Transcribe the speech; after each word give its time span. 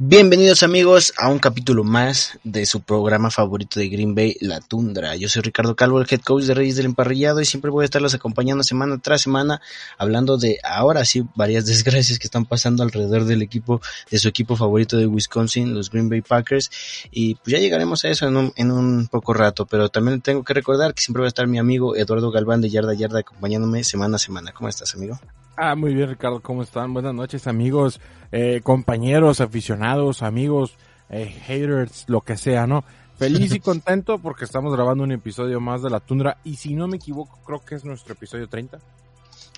Bienvenidos 0.00 0.62
amigos 0.62 1.12
a 1.18 1.28
un 1.28 1.40
capítulo 1.40 1.82
más 1.82 2.38
de 2.44 2.66
su 2.66 2.82
programa 2.82 3.32
favorito 3.32 3.80
de 3.80 3.88
Green 3.88 4.14
Bay, 4.14 4.36
La 4.40 4.60
Tundra. 4.60 5.16
Yo 5.16 5.28
soy 5.28 5.42
Ricardo 5.42 5.74
Calvo, 5.74 6.00
el 6.00 6.06
head 6.08 6.20
coach 6.20 6.44
de 6.44 6.54
Reyes 6.54 6.76
del 6.76 6.86
Emparrillado 6.86 7.40
y 7.40 7.44
siempre 7.44 7.72
voy 7.72 7.82
a 7.82 7.86
estarlos 7.86 8.14
acompañando 8.14 8.62
semana 8.62 8.98
tras 8.98 9.22
semana 9.22 9.60
hablando 9.98 10.38
de 10.38 10.60
ahora 10.62 11.04
sí 11.04 11.24
varias 11.34 11.66
desgracias 11.66 12.20
que 12.20 12.28
están 12.28 12.44
pasando 12.44 12.84
alrededor 12.84 13.24
del 13.24 13.42
equipo, 13.42 13.80
de 14.08 14.20
su 14.20 14.28
equipo 14.28 14.54
favorito 14.54 14.96
de 14.96 15.06
Wisconsin, 15.06 15.74
los 15.74 15.90
Green 15.90 16.08
Bay 16.08 16.20
Packers. 16.20 16.70
Y 17.10 17.34
pues 17.34 17.54
ya 17.54 17.58
llegaremos 17.58 18.04
a 18.04 18.10
eso 18.10 18.28
en 18.28 18.36
un, 18.36 18.52
en 18.54 18.70
un 18.70 19.08
poco 19.08 19.34
rato, 19.34 19.66
pero 19.66 19.88
también 19.88 20.20
tengo 20.20 20.44
que 20.44 20.54
recordar 20.54 20.94
que 20.94 21.02
siempre 21.02 21.22
va 21.22 21.26
a 21.26 21.34
estar 21.34 21.48
mi 21.48 21.58
amigo 21.58 21.96
Eduardo 21.96 22.30
Galván 22.30 22.60
de 22.60 22.70
Yarda 22.70 22.94
Yarda 22.94 23.18
acompañándome 23.18 23.82
semana 23.82 24.14
a 24.14 24.20
semana. 24.20 24.52
¿Cómo 24.52 24.68
estás 24.68 24.94
amigo? 24.94 25.18
Ah, 25.60 25.74
muy 25.74 25.92
bien 25.92 26.08
Ricardo, 26.08 26.40
¿cómo 26.40 26.62
están? 26.62 26.94
Buenas 26.94 27.14
noches 27.14 27.48
amigos, 27.48 28.00
eh, 28.30 28.60
compañeros, 28.62 29.40
aficionados, 29.40 30.22
amigos, 30.22 30.76
eh, 31.10 31.26
haters, 31.26 32.04
lo 32.06 32.20
que 32.20 32.36
sea, 32.36 32.68
¿no? 32.68 32.84
Feliz 33.16 33.52
y 33.52 33.58
contento 33.58 34.20
porque 34.20 34.44
estamos 34.44 34.72
grabando 34.72 35.02
un 35.02 35.10
episodio 35.10 35.58
más 35.58 35.82
de 35.82 35.90
La 35.90 35.98
Tundra 35.98 36.38
y 36.44 36.54
si 36.54 36.74
no 36.74 36.86
me 36.86 36.98
equivoco 36.98 37.40
creo 37.44 37.64
que 37.64 37.74
es 37.74 37.84
nuestro 37.84 38.12
episodio 38.12 38.48
30. 38.48 38.78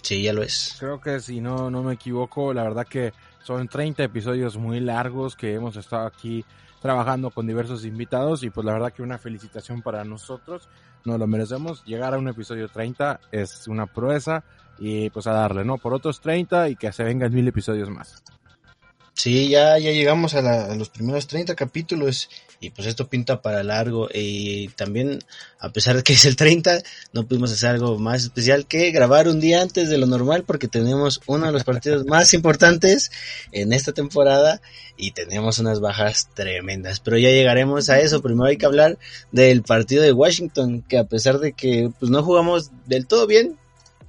Sí, 0.00 0.22
ya 0.22 0.32
lo 0.32 0.42
es. 0.42 0.74
Creo 0.80 1.02
que 1.02 1.20
si 1.20 1.42
no, 1.42 1.70
no 1.70 1.82
me 1.82 1.92
equivoco, 1.92 2.54
la 2.54 2.62
verdad 2.62 2.86
que 2.86 3.12
son 3.42 3.68
30 3.68 4.04
episodios 4.04 4.56
muy 4.56 4.80
largos 4.80 5.36
que 5.36 5.54
hemos 5.54 5.76
estado 5.76 6.06
aquí 6.06 6.44
trabajando 6.80 7.30
con 7.30 7.46
diversos 7.46 7.84
invitados 7.84 8.42
y 8.42 8.50
pues 8.50 8.64
la 8.64 8.72
verdad 8.72 8.92
que 8.92 9.02
una 9.02 9.18
felicitación 9.18 9.82
para 9.82 10.04
nosotros, 10.04 10.68
nos 11.04 11.18
lo 11.18 11.26
merecemos. 11.26 11.84
Llegar 11.84 12.14
a 12.14 12.18
un 12.18 12.28
episodio 12.28 12.68
30 12.68 13.20
es 13.32 13.68
una 13.68 13.86
proeza 13.86 14.44
y 14.78 15.10
pues 15.10 15.26
a 15.26 15.32
darle, 15.32 15.64
¿no? 15.64 15.78
Por 15.78 15.94
otros 15.94 16.20
30 16.20 16.70
y 16.70 16.76
que 16.76 16.92
se 16.92 17.04
vengan 17.04 17.32
mil 17.32 17.46
episodios 17.46 17.90
más. 17.90 18.22
Sí, 19.14 19.48
ya, 19.48 19.78
ya 19.78 19.90
llegamos 19.90 20.34
a, 20.34 20.40
la, 20.40 20.64
a, 20.66 20.74
los 20.76 20.88
primeros 20.88 21.26
30 21.26 21.54
capítulos 21.54 22.30
y 22.60 22.70
pues 22.70 22.86
esto 22.86 23.08
pinta 23.08 23.40
para 23.40 23.62
largo 23.64 24.08
y 24.12 24.68
también 24.68 25.18
a 25.58 25.72
pesar 25.72 25.96
de 25.96 26.02
que 26.02 26.12
es 26.12 26.26
el 26.26 26.36
30 26.36 26.82
no 27.14 27.26
pudimos 27.26 27.50
hacer 27.50 27.70
algo 27.70 27.98
más 27.98 28.24
especial 28.24 28.66
que 28.66 28.90
grabar 28.90 29.28
un 29.28 29.40
día 29.40 29.62
antes 29.62 29.88
de 29.88 29.96
lo 29.96 30.06
normal 30.06 30.44
porque 30.46 30.68
tenemos 30.68 31.22
uno 31.26 31.46
de 31.46 31.52
los 31.52 31.64
partidos 31.64 32.04
más 32.04 32.34
importantes 32.34 33.10
en 33.50 33.72
esta 33.72 33.92
temporada 33.92 34.60
y 34.98 35.12
tenemos 35.12 35.58
unas 35.58 35.80
bajas 35.80 36.28
tremendas, 36.34 37.00
pero 37.00 37.16
ya 37.16 37.30
llegaremos 37.30 37.88
a 37.88 37.98
eso, 38.00 38.20
primero 38.20 38.50
hay 38.50 38.58
que 38.58 38.66
hablar 38.66 38.98
del 39.32 39.62
partido 39.62 40.02
de 40.02 40.12
Washington 40.12 40.84
que 40.86 40.98
a 40.98 41.04
pesar 41.04 41.38
de 41.38 41.52
que 41.52 41.90
pues 41.98 42.10
no 42.10 42.22
jugamos 42.22 42.70
del 42.86 43.06
todo 43.06 43.26
bien, 43.26 43.56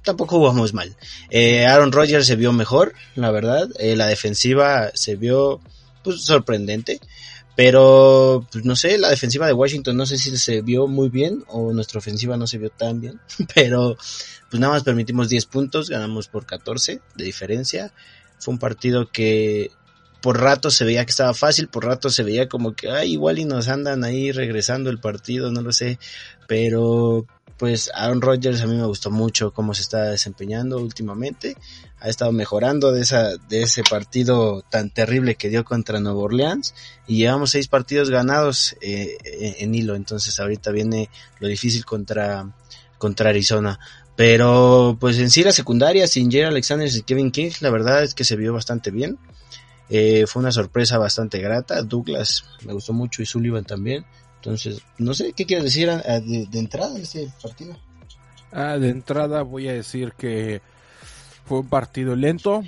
tampoco 0.04 0.36
jugamos 0.36 0.74
mal. 0.74 0.94
Eh, 1.30 1.64
Aaron 1.64 1.92
Rodgers 1.92 2.26
se 2.26 2.36
vio 2.36 2.52
mejor, 2.52 2.92
la 3.14 3.30
verdad. 3.30 3.68
Eh, 3.78 3.96
la 3.96 4.06
defensiva 4.06 4.90
se 4.94 5.16
vio 5.16 5.60
pues 6.02 6.22
sorprendente. 6.22 7.00
Pero, 7.54 8.46
pues 8.50 8.64
no 8.64 8.76
sé, 8.76 8.96
la 8.98 9.10
defensiva 9.10 9.46
de 9.46 9.52
Washington 9.52 9.96
no 9.96 10.06
sé 10.06 10.16
si 10.16 10.36
se 10.38 10.62
vio 10.62 10.86
muy 10.86 11.10
bien 11.10 11.44
o 11.48 11.72
nuestra 11.72 11.98
ofensiva 11.98 12.36
no 12.36 12.46
se 12.46 12.58
vio 12.58 12.70
tan 12.70 13.00
bien. 13.00 13.20
Pero, 13.54 13.96
pues 14.50 14.60
nada 14.60 14.72
más 14.72 14.84
permitimos 14.84 15.28
10 15.28 15.46
puntos, 15.46 15.90
ganamos 15.90 16.28
por 16.28 16.46
14 16.46 17.00
de 17.14 17.24
diferencia. 17.24 17.92
Fue 18.38 18.52
un 18.52 18.58
partido 18.58 19.10
que 19.10 19.70
por 20.22 20.40
rato 20.40 20.70
se 20.70 20.84
veía 20.84 21.04
que 21.04 21.10
estaba 21.10 21.34
fácil, 21.34 21.68
por 21.68 21.84
rato 21.84 22.08
se 22.08 22.22
veía 22.22 22.48
como 22.48 22.74
que, 22.74 22.90
ay, 22.90 23.12
igual 23.12 23.38
y 23.38 23.44
nos 23.44 23.68
andan 23.68 24.04
ahí 24.04 24.30
regresando 24.30 24.88
el 24.88 24.98
partido, 24.98 25.50
no 25.50 25.60
lo 25.62 25.72
sé. 25.72 25.98
Pero, 26.46 27.26
pues 27.62 27.92
Aaron 27.94 28.20
Rodgers 28.20 28.60
a 28.60 28.66
mí 28.66 28.74
me 28.74 28.86
gustó 28.86 29.12
mucho 29.12 29.52
cómo 29.52 29.72
se 29.72 29.82
está 29.82 30.10
desempeñando 30.10 30.78
últimamente. 30.78 31.56
Ha 32.00 32.08
estado 32.08 32.32
mejorando 32.32 32.90
de 32.90 33.02
esa 33.02 33.36
de 33.36 33.62
ese 33.62 33.84
partido 33.84 34.62
tan 34.62 34.90
terrible 34.90 35.36
que 35.36 35.48
dio 35.48 35.64
contra 35.64 36.00
Nueva 36.00 36.18
Orleans 36.22 36.74
y 37.06 37.18
llevamos 37.18 37.50
seis 37.50 37.68
partidos 37.68 38.10
ganados 38.10 38.74
eh, 38.80 39.16
en 39.60 39.76
hilo. 39.76 39.94
Entonces 39.94 40.40
ahorita 40.40 40.72
viene 40.72 41.08
lo 41.38 41.46
difícil 41.46 41.84
contra 41.84 42.52
contra 42.98 43.30
Arizona. 43.30 43.78
Pero 44.16 44.96
pues 44.98 45.18
en 45.20 45.30
sí 45.30 45.44
la 45.44 45.52
secundaria 45.52 46.08
sin 46.08 46.32
Jerry 46.32 46.46
Alexander 46.48 46.90
y 46.92 47.02
Kevin 47.02 47.30
King 47.30 47.52
la 47.60 47.70
verdad 47.70 48.02
es 48.02 48.14
que 48.14 48.24
se 48.24 48.34
vio 48.34 48.52
bastante 48.52 48.90
bien. 48.90 49.20
Eh, 49.88 50.24
fue 50.26 50.40
una 50.40 50.50
sorpresa 50.50 50.98
bastante 50.98 51.38
grata. 51.38 51.80
Douglas 51.82 52.44
me 52.66 52.72
gustó 52.72 52.92
mucho 52.92 53.22
y 53.22 53.26
Sullivan 53.26 53.64
también. 53.64 54.04
Entonces, 54.42 54.82
no 54.98 55.14
sé, 55.14 55.34
¿qué 55.34 55.46
quieres 55.46 55.66
decir 55.66 55.88
de, 55.88 56.58
entrada 56.58 56.94
de 56.94 57.02
este 57.02 57.28
partido? 57.40 57.76
Ah, 58.50 58.76
de 58.76 58.88
entrada 58.88 59.42
voy 59.42 59.68
a 59.68 59.72
decir 59.72 60.14
que 60.18 60.60
fue 61.44 61.60
un 61.60 61.68
partido 61.68 62.16
lento, 62.16 62.64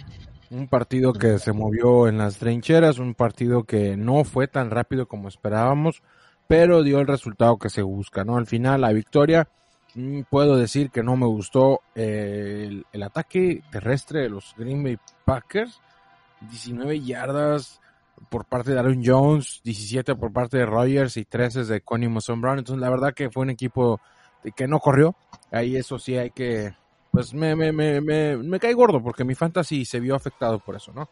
un 0.51 0.69
partido 0.69 1.13
que 1.13 1.41
se 1.41 1.53
movió 1.53 2.07
en 2.07 2.17
las 2.17 2.39
trincheras, 2.39 3.01
un 3.01 3.15
partido 3.15 3.65
que 3.65 3.97
no 3.97 4.23
fue 4.23 4.47
tan 4.47 4.71
rápido 4.71 5.09
como 5.09 5.27
esperábamos, 5.27 6.05
pero 6.47 6.85
dio 6.85 7.01
el 7.01 7.09
resultado 7.09 7.59
que 7.59 7.71
se 7.71 7.83
busca, 7.83 8.23
¿no? 8.23 8.37
Al 8.37 8.47
final, 8.47 8.83
la 8.83 8.93
victoria, 8.93 9.49
mmm, 9.97 10.21
puedo 10.31 10.57
decir 10.57 10.91
que 10.91 11.03
no 11.03 11.17
me 11.17 11.27
gustó 11.27 11.81
eh, 11.97 12.67
el, 12.69 12.87
el 12.93 13.03
ataque 13.03 13.65
terrestre 13.73 14.21
de 14.21 14.29
los 14.29 14.55
Green 14.57 14.85
Bay 14.85 14.97
Packers, 15.25 15.81
19 16.41 17.01
yardas, 17.01 17.81
por 18.29 18.45
parte 18.45 18.73
de 18.73 18.79
Aaron 18.79 19.03
Jones, 19.05 19.61
17 19.65 20.15
por 20.17 20.33
parte 20.33 20.59
de 20.59 20.67
Rogers 20.67 21.17
y 21.17 21.25
13 21.25 21.65
de 21.65 21.81
Connie 21.81 22.09
Mason 22.09 22.41
Brown. 22.41 22.59
Entonces, 22.59 22.81
la 22.81 22.91
verdad 22.91 23.15
que 23.15 23.31
fue 23.31 23.43
un 23.43 23.51
equipo 23.51 24.01
que 24.57 24.69
no 24.69 24.79
corrió. 24.81 25.15
Ahí 25.51 25.77
eso 25.77 25.99
sí 25.99 26.17
hay 26.17 26.31
que, 26.31 26.75
pues 27.11 27.33
me, 27.33 27.55
me, 27.55 27.73
me, 27.73 28.01
me, 28.01 28.37
me 28.37 28.59
cae 28.59 28.75
gordo 28.75 29.03
porque 29.03 29.25
mi 29.25 29.35
fantasy 29.35 29.85
se 29.85 30.01
vio 30.01 30.15
afectado 30.15 30.59
por 30.59 30.77
eso, 30.77 30.93
¿no? 30.93 31.09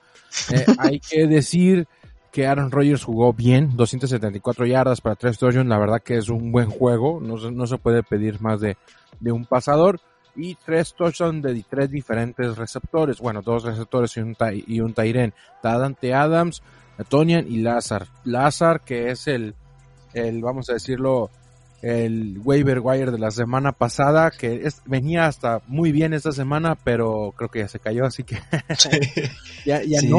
Eh, 0.53 0.67
hay 0.79 1.01
que 1.01 1.27
decir 1.27 1.87
que 2.33 2.47
Aaron 2.47 2.71
Rodgers 2.71 3.05
jugó 3.05 3.33
bien, 3.33 3.77
274 3.77 4.67
yardas 4.67 5.01
para 5.01 5.17
3 5.17 5.39
touchdowns, 5.39 5.69
la 5.69 5.79
verdad 5.79 6.03
que 6.03 6.17
es 6.17 6.31
un 6.31 6.51
buen 6.51 6.71
juego, 6.71 7.21
no, 7.21 7.37
no 7.51 7.67
se 7.67 7.79
puede 7.79 8.03
pedir 8.03 8.41
más 8.41 8.61
de, 8.61 8.77
de 9.21 9.33
un 9.33 9.45
pasador. 9.45 10.01
Y 10.35 10.55
tres 10.55 10.95
touchdowns 10.95 11.43
de 11.43 11.63
tres 11.69 11.91
diferentes 11.91 12.57
receptores, 12.57 13.19
bueno, 13.19 13.43
dos 13.43 13.65
receptores 13.65 14.17
y 14.17 14.21
un, 14.21 14.35
y 14.67 14.81
un 14.81 14.95
Tyren, 14.95 15.35
Dante 15.63 16.15
Adams, 16.15 16.63
Tonian 17.05 17.47
y 17.51 17.59
Lazar. 17.59 18.09
Lazar, 18.25 18.81
que 18.81 19.11
es 19.11 19.27
el, 19.29 19.55
el, 20.15 20.43
vamos 20.43 20.71
a 20.71 20.75
decirlo, 20.75 21.31
el 21.83 22.41
waiver 22.45 22.79
wire 22.81 23.11
de 23.11 23.19
la 23.19 23.31
semana 23.31 23.73
pasada, 23.73 24.31
que 24.31 24.67
es, 24.67 24.83
venía 24.87 25.27
hasta 25.27 25.63
muy 25.67 25.91
bien 25.91 26.15
esta 26.15 26.33
semana, 26.33 26.77
pero 26.77 27.35
creo 27.37 27.51
que 27.51 27.59
ya 27.59 27.69
se 27.69 27.81
cayó, 27.81 28.05
así 28.05 28.23
que 28.23 28.37
ya, 29.67 29.83
ya 29.83 29.99
sí, 29.99 30.09
no. 30.09 30.19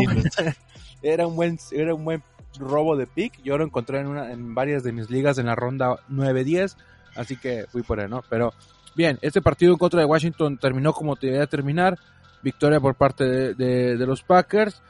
era 1.01 1.25
un 1.25 1.35
buen, 1.35 1.57
era 1.71 1.95
un 1.95 2.03
buen 2.03 2.23
robo 2.59 2.97
de 2.97 3.07
pick. 3.07 3.41
Yo 3.43 3.57
lo 3.57 3.63
encontré 3.63 3.99
en, 3.99 4.07
una, 4.07 4.31
en 4.31 4.53
varias 4.53 4.83
de 4.83 4.91
mis 4.91 5.09
ligas 5.09 5.37
en 5.37 5.45
la 5.45 5.55
ronda 5.55 5.97
9-10, 6.09 6.75
así 7.15 7.37
que 7.37 7.65
fui 7.71 7.81
por 7.81 7.99
él, 7.99 8.09
¿no? 8.09 8.23
Pero 8.29 8.53
bien, 8.95 9.17
este 9.21 9.41
partido 9.41 9.71
en 9.71 9.79
contra 9.79 10.01
de 10.01 10.05
Washington 10.05 10.57
terminó 10.57 10.93
como 10.93 11.15
debía 11.15 11.47
terminar. 11.47 11.97
Victoria 12.41 12.81
por 12.81 12.95
parte 12.95 13.23
de, 13.23 13.53
de, 13.53 13.97
de 13.97 14.05
los 14.05 14.21
Packers. 14.21 14.81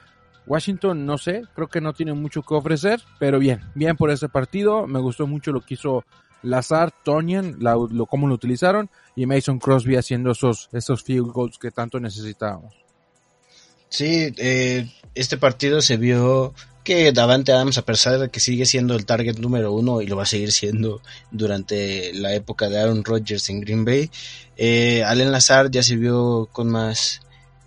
Washington, 0.45 1.05
no 1.05 1.17
sé, 1.17 1.43
creo 1.55 1.67
que 1.67 1.81
no 1.81 1.93
tiene 1.93 2.13
mucho 2.13 2.41
que 2.41 2.53
ofrecer, 2.53 3.01
pero 3.19 3.39
bien, 3.39 3.61
bien 3.75 3.95
por 3.95 4.11
ese 4.11 4.29
partido. 4.29 4.87
Me 4.87 4.99
gustó 4.99 5.27
mucho 5.27 5.51
lo 5.51 5.61
que 5.61 5.75
hizo 5.75 6.03
Lazar, 6.41 6.93
Tonian, 7.03 7.57
lo, 7.59 8.05
cómo 8.05 8.27
lo 8.27 8.35
utilizaron, 8.35 8.89
y 9.15 9.25
Mason 9.25 9.59
Crosby 9.59 9.95
haciendo 9.95 10.31
esos, 10.31 10.69
esos 10.73 11.03
field 11.03 11.31
goals 11.31 11.57
que 11.57 11.71
tanto 11.71 11.99
necesitábamos. 11.99 12.75
Sí, 13.89 14.33
eh, 14.37 14.89
este 15.15 15.37
partido 15.37 15.81
se 15.81 15.97
vio 15.97 16.53
que 16.83 17.13
Davante 17.13 17.53
Adams, 17.53 17.77
a 17.77 17.85
pesar 17.85 18.19
de 18.19 18.29
que 18.29 18.39
sigue 18.39 18.65
siendo 18.65 18.95
el 18.95 19.05
target 19.05 19.37
número 19.37 19.71
uno 19.71 20.01
y 20.01 20.07
lo 20.07 20.17
va 20.17 20.23
a 20.23 20.25
seguir 20.25 20.51
siendo 20.51 21.01
durante 21.31 22.11
la 22.13 22.33
época 22.33 22.69
de 22.69 22.79
Aaron 22.79 23.03
Rodgers 23.05 23.49
en 23.49 23.61
Green 23.61 23.85
Bay, 23.85 24.09
eh, 24.57 25.03
Allen 25.03 25.31
Lazar 25.31 25.71
ya 25.71 25.81
se 25.81 25.95
vio 25.95 26.49
con 26.51 26.69
más 26.69 27.21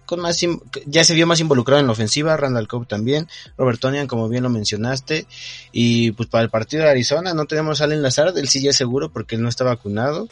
con 0.07 0.21
más 0.21 0.41
ya 0.87 1.05
se 1.05 1.15
vio 1.15 1.27
más 1.27 1.41
involucrado 1.41 1.81
en 1.81 1.87
la 1.87 1.93
ofensiva, 1.93 2.37
Randall 2.37 2.69
Cobb 2.69 2.87
también, 2.87 3.29
Robert 3.59 3.81
Tonian 3.81 4.07
como 4.07 4.29
bien 4.29 4.43
lo 4.43 4.49
mencionaste 4.49 5.27
y 5.73 6.13
pues 6.13 6.29
para 6.29 6.45
el 6.45 6.51
partido 6.51 6.85
de 6.85 6.91
Arizona 6.91 7.35
no 7.35 7.47
tenemos 7.47 7.81
a 7.81 7.85
Allen 7.85 8.03
Lazard, 8.03 8.39
él 8.39 8.49
sí 8.49 8.63
ya 8.63 8.71
es 8.71 8.77
seguro 8.77 9.11
porque 9.11 9.35
él 9.35 9.43
no 9.43 9.49
está 9.49 9.65
vacunado 9.65 10.29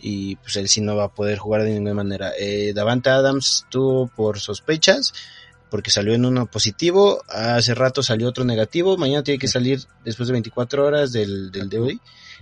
y 0.00 0.36
pues 0.36 0.56
él 0.56 0.68
sí 0.68 0.80
no 0.80 0.96
va 0.96 1.04
a 1.04 1.14
poder 1.14 1.38
jugar 1.38 1.62
de 1.62 1.70
ninguna 1.70 1.94
manera. 1.94 2.32
Eh, 2.38 2.72
Davante 2.74 3.10
Adams 3.10 3.66
tuvo 3.68 4.06
por 4.08 4.38
sospechas 4.38 5.12
porque 5.70 5.90
salió 5.90 6.14
en 6.14 6.24
uno 6.24 6.46
positivo, 6.46 7.22
hace 7.28 7.74
rato 7.74 8.02
salió 8.02 8.28
otro 8.28 8.44
negativo, 8.44 8.96
mañana 8.96 9.22
tiene 9.22 9.38
que 9.38 9.48
salir 9.48 9.80
después 10.04 10.28
de 10.28 10.32
24 10.32 10.84
horas 10.84 11.12
del, 11.12 11.50
del 11.50 11.68
de 11.68 11.78
hoy 11.78 12.00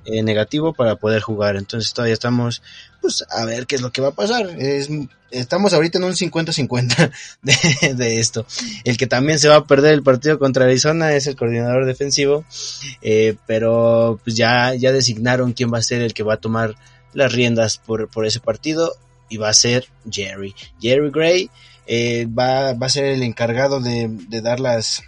eh, 0.09 0.23
negativo 0.23 0.73
para 0.73 0.97
poder 0.97 1.21
jugar. 1.21 1.57
Entonces 1.57 1.93
todavía 1.93 2.15
estamos, 2.15 2.63
pues, 3.01 3.25
a 3.29 3.45
ver 3.45 3.67
qué 3.67 3.75
es 3.75 3.83
lo 3.83 3.91
que 3.91 4.01
va 4.01 4.09
a 4.09 4.15
pasar. 4.15 4.49
Es, 4.57 4.89
estamos 5.33 5.73
ahorita 5.73 5.99
en 5.99 6.05
un 6.05 6.13
50-50 6.13 7.11
de, 7.43 7.95
de, 7.95 8.21
esto. 8.21 8.47
El 8.85 8.97
que 8.97 9.09
también 9.09 9.41
se 9.41 9.49
va 9.49 9.57
a 9.57 9.67
perder 9.67 9.95
el 9.95 10.05
partido 10.05 10.39
contra 10.39 10.65
Arizona 10.65 11.15
es 11.15 11.27
el 11.27 11.35
coordinador 11.35 11.87
defensivo, 11.87 12.45
eh, 13.03 13.37
pero 13.47 14.21
pues 14.23 14.37
ya, 14.37 14.75
ya 14.75 14.93
designaron 14.93 15.55
quién 15.55 15.73
va 15.73 15.79
a 15.79 15.83
ser 15.83 16.03
el 16.03 16.15
que 16.15 16.23
va 16.23 16.35
a 16.35 16.41
tomar 16.41 16.77
las 17.13 17.33
riendas 17.33 17.79
por, 17.79 18.09
por 18.09 18.27
ese 18.27 18.39
partido 18.39 18.95
y 19.29 19.39
va 19.39 19.49
a 19.49 19.55
ser 19.55 19.89
Jerry. 20.09 20.55
Jerry 20.81 21.11
Gray 21.11 21.51
eh, 21.87 22.27
va, 22.27 22.75
va 22.75 22.87
a 22.87 22.91
ser 22.91 23.07
el 23.07 23.23
encargado 23.23 23.81
de, 23.81 24.09
de 24.09 24.41
dar 24.41 24.61
las, 24.61 25.03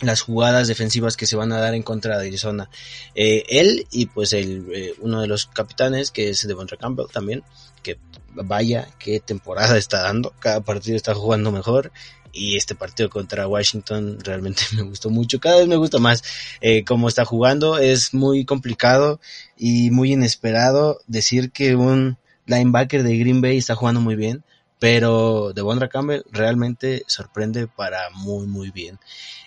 las 0.00 0.20
jugadas 0.20 0.68
defensivas 0.68 1.16
que 1.16 1.26
se 1.26 1.36
van 1.36 1.52
a 1.52 1.60
dar 1.60 1.74
en 1.74 1.82
contra 1.82 2.18
de 2.18 2.28
Arizona. 2.28 2.68
Eh, 3.14 3.44
él 3.48 3.86
y 3.90 4.06
pues 4.06 4.32
el, 4.32 4.66
eh, 4.72 4.94
uno 5.00 5.20
de 5.20 5.26
los 5.26 5.46
capitanes, 5.46 6.10
que 6.10 6.30
es 6.30 6.46
Devonta 6.46 6.76
Campbell 6.76 7.06
también, 7.12 7.42
que 7.82 7.98
vaya 8.34 8.88
qué 8.98 9.20
temporada 9.20 9.76
está 9.78 10.02
dando, 10.02 10.32
cada 10.38 10.60
partido 10.60 10.96
está 10.96 11.14
jugando 11.14 11.52
mejor 11.52 11.92
y 12.32 12.56
este 12.56 12.74
partido 12.74 13.08
contra 13.10 13.46
Washington 13.46 14.18
realmente 14.22 14.62
me 14.76 14.82
gustó 14.82 15.10
mucho, 15.10 15.40
cada 15.40 15.58
vez 15.58 15.68
me 15.68 15.76
gusta 15.76 15.98
más 15.98 16.22
eh, 16.60 16.84
cómo 16.84 17.08
está 17.08 17.24
jugando, 17.24 17.78
es 17.78 18.12
muy 18.12 18.44
complicado 18.44 19.20
y 19.56 19.90
muy 19.90 20.12
inesperado 20.12 20.98
decir 21.06 21.52
que 21.52 21.76
un 21.76 22.18
linebacker 22.46 23.02
de 23.02 23.16
Green 23.16 23.40
Bay 23.40 23.56
está 23.56 23.74
jugando 23.76 24.00
muy 24.00 24.16
bien, 24.16 24.44
pero 24.84 25.54
Devondra 25.54 25.88
Campbell 25.88 26.24
realmente 26.30 27.04
sorprende 27.06 27.66
para 27.68 28.10
muy 28.10 28.46
muy 28.46 28.70
bien. 28.70 28.98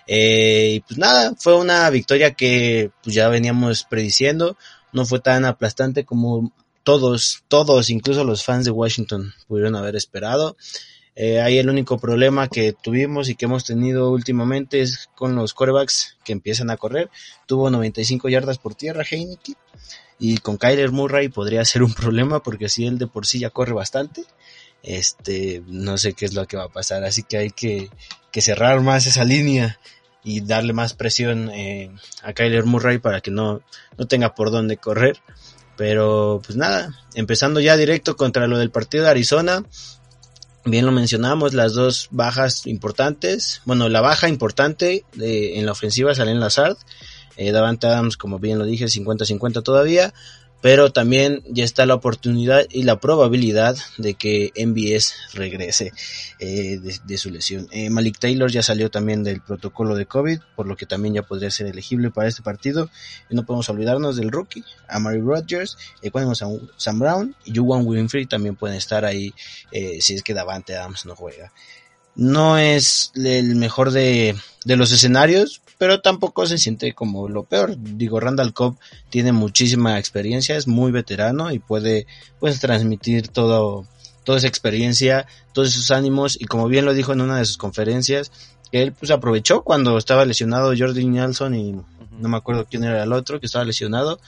Eh, 0.07 0.71
y 0.73 0.79
pues 0.79 0.97
nada, 0.97 1.35
fue 1.37 1.53
una 1.53 1.87
victoria 1.91 2.33
que 2.33 2.89
pues 3.03 3.15
ya 3.15 3.29
veníamos 3.29 3.83
prediciendo, 3.83 4.57
no 4.93 5.05
fue 5.05 5.19
tan 5.19 5.45
aplastante 5.45 6.05
como 6.05 6.51
todos, 6.81 7.43
todos, 7.49 7.91
incluso 7.91 8.23
los 8.23 8.43
fans 8.43 8.65
de 8.65 8.71
Washington 8.71 9.31
pudieron 9.47 9.75
haber 9.75 9.95
esperado. 9.95 10.57
Eh, 11.15 11.39
ahí 11.39 11.59
el 11.59 11.69
único 11.69 11.99
problema 11.99 12.47
que 12.47 12.73
tuvimos 12.73 13.29
y 13.29 13.35
que 13.35 13.45
hemos 13.45 13.63
tenido 13.63 14.09
últimamente 14.09 14.81
es 14.81 15.07
con 15.13 15.35
los 15.35 15.53
corebacks 15.53 16.17
que 16.23 16.31
empiezan 16.31 16.71
a 16.71 16.77
correr. 16.77 17.11
Tuvo 17.45 17.69
95 17.69 18.27
yardas 18.29 18.57
por 18.57 18.73
tierra 18.73 19.03
Heineke 19.07 19.53
y 20.17 20.39
con 20.39 20.57
Kyler 20.57 20.91
Murray 20.91 21.29
podría 21.29 21.63
ser 21.63 21.83
un 21.83 21.93
problema 21.93 22.41
porque 22.41 22.69
si 22.69 22.87
él 22.87 22.97
de 22.97 23.05
por 23.05 23.27
sí 23.27 23.37
ya 23.37 23.51
corre 23.51 23.73
bastante, 23.73 24.23
este, 24.87 25.61
no 25.67 25.97
sé 25.97 26.13
qué 26.13 26.25
es 26.25 26.33
lo 26.33 26.47
que 26.47 26.55
va 26.55 26.63
a 26.63 26.69
pasar. 26.69 27.03
Así 27.03 27.23
que 27.23 27.37
hay 27.37 27.51
que, 27.51 27.89
que 28.31 28.41
cerrar 28.41 28.79
más 28.79 29.05
esa 29.05 29.25
línea 29.25 29.79
y 30.23 30.41
darle 30.41 30.71
más 30.71 30.93
presión 30.93 31.49
eh, 31.51 31.91
a 32.23 32.31
Kyler 32.31 32.63
Murray 32.63 32.97
para 32.97 33.19
que 33.19 33.29
no, 33.29 33.61
no 33.97 34.07
tenga 34.07 34.33
por 34.33 34.49
dónde 34.49 34.77
correr. 34.77 35.17
Pero 35.75 36.41
pues 36.43 36.57
nada, 36.57 36.97
empezando 37.15 37.59
ya 37.59 37.75
directo 37.75 38.15
contra 38.15 38.47
lo 38.47 38.57
del 38.57 38.71
partido 38.71 39.03
de 39.03 39.09
Arizona. 39.09 39.65
Bien 40.63 40.85
lo 40.85 40.91
mencionamos, 40.93 41.53
las 41.53 41.73
dos 41.73 42.07
bajas 42.11 42.65
importantes. 42.65 43.61
Bueno, 43.65 43.89
la 43.89 44.01
baja 44.01 44.29
importante 44.29 45.03
en 45.19 45.65
la 45.65 45.73
ofensiva 45.73 46.15
sale 46.15 46.31
en 46.31 46.39
Lazard. 46.39 46.77
Eh, 47.35 47.51
Davante 47.51 47.87
Adams, 47.87 48.15
como 48.15 48.39
bien 48.39 48.57
lo 48.57 48.65
dije, 48.65 48.85
50-50 48.85 49.63
todavía 49.63 50.13
pero 50.61 50.91
también 50.91 51.43
ya 51.47 51.63
está 51.63 51.85
la 51.85 51.93
oportunidad 51.93 52.65
y 52.71 52.83
la 52.83 52.99
probabilidad 52.99 53.77
de 53.97 54.15
que 54.15 54.51
MBS 54.55 55.13
regrese 55.33 55.93
eh, 56.39 56.79
de, 56.79 57.17
su 57.17 57.29
lesión. 57.29 57.67
Eh, 57.71 57.89
Malik 57.89 58.17
Taylor 58.17 58.51
ya 58.51 58.63
salió 58.63 58.89
también 58.89 59.23
del 59.23 59.41
protocolo 59.41 59.95
de 59.95 60.07
COVID, 60.07 60.39
por 60.55 60.65
lo 60.65 60.75
que 60.75 60.85
también 60.85 61.13
ya 61.13 61.21
podría 61.21 61.51
ser 61.51 61.67
elegible 61.67 62.09
para 62.09 62.27
este 62.27 62.41
partido. 62.41 62.89
Y 63.29 63.35
no 63.35 63.45
podemos 63.45 63.69
olvidarnos 63.69 64.17
del 64.17 64.31
rookie, 64.31 64.63
a 64.87 64.99
Mary 64.99 65.21
Rodgers, 65.21 65.77
eh, 66.01 66.11
a 66.13 66.35
Sam 66.35 66.99
Brown 66.99 67.35
y 67.45 67.55
Juwan 67.55 67.85
Winfrey 67.85 68.25
también 68.25 68.55
pueden 68.55 68.77
estar 68.77 69.05
ahí 69.05 69.33
eh, 69.71 69.99
si 70.01 70.15
es 70.15 70.23
que 70.23 70.33
Davante 70.33 70.75
Adams 70.75 71.05
no 71.05 71.15
juega. 71.15 71.51
No 72.15 72.57
es 72.57 73.11
el 73.15 73.55
mejor 73.55 73.91
de, 73.91 74.35
de 74.65 74.75
los 74.75 74.91
escenarios, 74.91 75.61
pero 75.77 76.01
tampoco 76.01 76.45
se 76.45 76.57
siente 76.57 76.93
como 76.93 77.29
lo 77.29 77.43
peor. 77.43 77.75
Digo, 77.77 78.19
Randall 78.19 78.53
Cobb 78.53 78.77
tiene 79.09 79.31
muchísima 79.31 79.99
experiencia, 79.99 80.55
es 80.55 80.67
muy 80.67 80.91
veterano 80.91 81.51
y 81.51 81.59
puede 81.59 82.07
pues 82.39 82.59
transmitir 82.59 83.27
todo, 83.27 83.85
toda 84.23 84.39
esa 84.39 84.47
experiencia, 84.47 85.27
todos 85.53 85.69
esos 85.69 85.91
ánimos 85.91 86.39
y 86.39 86.45
como 86.45 86.67
bien 86.67 86.85
lo 86.85 86.93
dijo 86.93 87.13
en 87.13 87.21
una 87.21 87.37
de 87.37 87.45
sus 87.45 87.57
conferencias, 87.57 88.31
él 88.71 88.93
pues 88.93 89.11
aprovechó 89.11 89.63
cuando 89.63 89.97
estaba 89.97 90.25
lesionado 90.25 90.73
Jordi 90.77 91.05
Nelson 91.05 91.55
y 91.55 91.73
no 91.73 92.29
me 92.29 92.37
acuerdo 92.37 92.65
quién 92.69 92.83
era 92.83 93.03
el 93.03 93.13
otro 93.13 93.39
que 93.39 93.45
estaba 93.45 93.65
lesionado, 93.65 94.19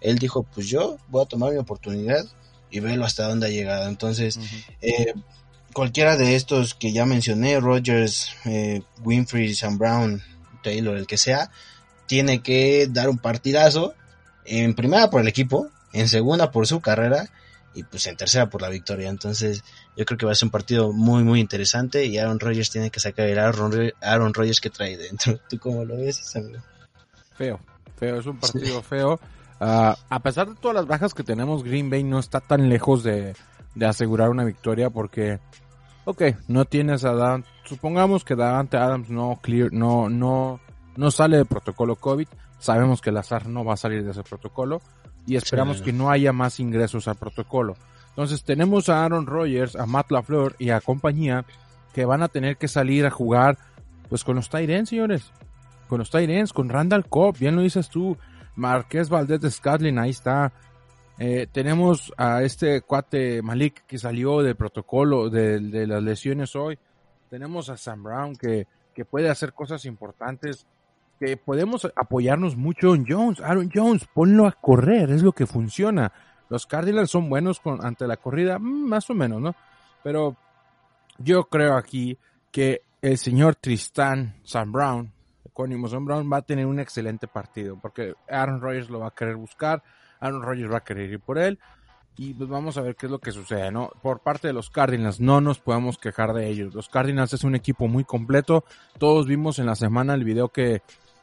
él 0.00 0.18
dijo 0.18 0.44
pues 0.54 0.68
yo 0.68 0.98
voy 1.08 1.22
a 1.22 1.26
tomar 1.26 1.52
mi 1.52 1.58
oportunidad 1.58 2.24
y 2.70 2.80
verlo 2.80 3.04
hasta 3.04 3.26
dónde 3.26 3.46
ha 3.46 3.50
llegado. 3.50 3.88
Entonces, 3.88 4.38
eh, 4.82 5.14
cualquiera 5.72 6.16
de 6.16 6.34
estos 6.34 6.74
que 6.74 6.92
ya 6.92 7.06
mencioné, 7.06 7.60
Rogers, 7.60 8.32
eh, 8.44 8.82
Winfrey, 9.04 9.54
Sam 9.54 9.78
Brown, 9.78 10.22
Taylor, 10.62 10.96
el 10.96 11.06
que 11.06 11.16
sea, 11.16 11.50
tiene 12.06 12.42
que 12.42 12.88
dar 12.90 13.08
un 13.08 13.18
partidazo, 13.18 13.94
en 14.44 14.74
primera 14.74 15.10
por 15.10 15.20
el 15.20 15.28
equipo, 15.28 15.68
en 15.92 16.08
segunda 16.08 16.50
por 16.50 16.66
su 16.66 16.80
carrera 16.80 17.28
y 17.74 17.82
pues 17.84 18.06
en 18.06 18.16
tercera 18.16 18.48
por 18.50 18.62
la 18.62 18.68
victoria. 18.68 19.08
Entonces 19.08 19.62
yo 19.96 20.04
creo 20.04 20.18
que 20.18 20.26
va 20.26 20.32
a 20.32 20.34
ser 20.34 20.46
un 20.46 20.50
partido 20.50 20.92
muy 20.92 21.22
muy 21.22 21.40
interesante 21.40 22.06
y 22.06 22.18
Aaron 22.18 22.40
Rodgers 22.40 22.70
tiene 22.70 22.90
que 22.90 23.00
sacar 23.00 23.26
el 23.26 23.38
Aaron, 23.38 23.92
Aaron 24.00 24.34
Rodgers 24.34 24.60
que 24.60 24.70
trae 24.70 24.96
dentro. 24.96 25.38
¿Tú 25.48 25.58
cómo 25.58 25.84
lo 25.84 25.96
ves, 25.96 26.34
amigo? 26.36 26.60
Feo, 27.36 27.60
feo, 27.96 28.18
es 28.18 28.26
un 28.26 28.38
partido 28.38 28.82
feo. 28.82 29.20
Uh, 29.60 29.92
a 30.08 30.20
pesar 30.22 30.48
de 30.48 30.54
todas 30.54 30.74
las 30.74 30.86
bajas 30.86 31.14
que 31.14 31.24
tenemos, 31.24 31.64
Green 31.64 31.90
Bay 31.90 32.04
no 32.04 32.18
está 32.18 32.40
tan 32.40 32.68
lejos 32.68 33.02
de, 33.02 33.34
de 33.74 33.86
asegurar 33.86 34.30
una 34.30 34.44
victoria 34.44 34.88
porque 34.90 35.40
ok, 36.08 36.22
no 36.48 36.64
tienes 36.64 37.04
a 37.04 37.12
Dan, 37.12 37.44
supongamos 37.64 38.24
que 38.24 38.34
Davante 38.34 38.78
Adams 38.78 39.10
no 39.10 39.38
clear, 39.42 39.70
no, 39.74 40.08
no, 40.08 40.58
no 40.96 41.10
sale 41.10 41.36
del 41.36 41.44
protocolo 41.44 41.96
COVID, 41.96 42.26
sabemos 42.58 43.02
que 43.02 43.12
Lazar 43.12 43.46
no 43.46 43.62
va 43.62 43.74
a 43.74 43.76
salir 43.76 44.02
de 44.02 44.12
ese 44.12 44.22
protocolo 44.22 44.80
y 45.26 45.36
esperamos 45.36 45.82
que 45.82 45.92
no 45.92 46.10
haya 46.10 46.32
más 46.32 46.60
ingresos 46.60 47.08
al 47.08 47.16
protocolo. 47.16 47.76
Entonces 48.08 48.42
tenemos 48.42 48.88
a 48.88 49.04
Aaron 49.04 49.26
Rodgers, 49.26 49.76
a 49.76 49.84
Matt 49.84 50.10
LaFleur 50.10 50.56
y 50.58 50.70
a 50.70 50.80
compañía 50.80 51.44
que 51.92 52.06
van 52.06 52.22
a 52.22 52.28
tener 52.28 52.56
que 52.56 52.68
salir 52.68 53.04
a 53.04 53.10
jugar 53.10 53.58
pues 54.08 54.24
con 54.24 54.36
los 54.36 54.48
Tyrens, 54.48 54.88
señores. 54.88 55.30
Con 55.88 55.98
los 55.98 56.10
Tyrens, 56.10 56.54
con 56.54 56.70
Randall 56.70 57.06
Cobb, 57.06 57.36
bien 57.38 57.54
lo 57.54 57.60
dices 57.60 57.90
tú, 57.90 58.16
Marqués 58.56 59.10
Valdez 59.10 59.42
de 59.42 59.50
Scatlin, 59.50 59.98
ahí 59.98 60.10
está. 60.10 60.52
Eh, 61.20 61.48
tenemos 61.50 62.12
a 62.16 62.42
este 62.42 62.82
cuate 62.82 63.42
Malik 63.42 63.84
que 63.86 63.98
salió 63.98 64.40
del 64.40 64.54
protocolo 64.54 65.28
de, 65.28 65.58
de, 65.58 65.86
las 65.86 66.02
lesiones 66.02 66.54
hoy. 66.54 66.78
Tenemos 67.28 67.68
a 67.70 67.76
Sam 67.76 68.04
Brown 68.04 68.36
que, 68.36 68.68
que 68.94 69.04
puede 69.04 69.28
hacer 69.28 69.52
cosas 69.52 69.84
importantes. 69.84 70.66
Que 71.18 71.36
podemos 71.36 71.90
apoyarnos 71.96 72.56
mucho 72.56 72.94
en 72.94 73.04
Jones. 73.08 73.40
Aaron 73.40 73.70
Jones, 73.74 74.06
ponlo 74.14 74.46
a 74.46 74.52
correr, 74.52 75.10
es 75.10 75.22
lo 75.24 75.32
que 75.32 75.46
funciona. 75.46 76.12
Los 76.48 76.66
Cardinals 76.66 77.10
son 77.10 77.28
buenos 77.28 77.58
con, 77.58 77.84
ante 77.84 78.06
la 78.06 78.16
corrida, 78.16 78.60
mm, 78.60 78.88
más 78.88 79.10
o 79.10 79.14
menos, 79.14 79.40
¿no? 79.40 79.56
Pero 80.04 80.36
yo 81.18 81.44
creo 81.44 81.76
aquí 81.76 82.16
que 82.52 82.82
el 83.02 83.18
señor 83.18 83.56
Tristan 83.56 84.36
Sam 84.44 84.70
Brown, 84.70 85.12
con 85.52 85.88
Sam 85.88 86.04
Brown, 86.04 86.32
va 86.32 86.36
a 86.38 86.42
tener 86.42 86.66
un 86.66 86.78
excelente 86.78 87.26
partido 87.26 87.76
porque 87.80 88.14
Aaron 88.28 88.60
Rodgers 88.60 88.90
lo 88.90 89.00
va 89.00 89.08
a 89.08 89.14
querer 89.14 89.34
buscar 89.34 89.82
Aaron 90.20 90.42
Rodgers 90.42 90.72
va 90.72 90.78
a 90.78 90.84
querer 90.84 91.10
ir 91.10 91.20
por 91.20 91.38
él. 91.38 91.58
Y 92.16 92.34
pues 92.34 92.50
vamos 92.50 92.76
a 92.76 92.80
ver 92.80 92.96
qué 92.96 93.06
es 93.06 93.12
lo 93.12 93.20
que 93.20 93.30
sucede, 93.30 93.70
¿no? 93.70 93.90
Por 94.02 94.20
parte 94.20 94.48
de 94.48 94.52
los 94.52 94.70
Cardinals, 94.70 95.20
no 95.20 95.40
nos 95.40 95.60
podemos 95.60 95.98
quejar 95.98 96.32
de 96.32 96.48
ellos. 96.48 96.74
Los 96.74 96.88
Cardinals 96.88 97.32
es 97.32 97.44
un 97.44 97.54
equipo 97.54 97.86
muy 97.86 98.02
completo. 98.02 98.64
Todos 98.98 99.28
vimos 99.28 99.60
en 99.60 99.66
la 99.66 99.76
semana 99.76 100.14
el 100.14 100.24
video 100.24 100.48
que 100.48 100.82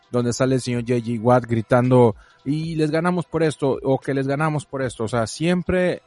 donde 0.10 0.32
sale 0.32 0.56
el 0.56 0.62
señor 0.62 0.84
J.J. 0.88 1.22
Watt 1.22 1.46
gritando 1.46 2.16
y 2.46 2.76
les 2.76 2.92
ganamos 2.92 3.26
por 3.26 3.44
esto 3.44 3.78
o 3.84 4.00
que 4.00 4.14
les 4.14 4.26
ganamos 4.26 4.66
por 4.66 4.82
esto. 4.82 5.04
O 5.04 5.08
sea, 5.10 5.28
siempre 5.28 6.02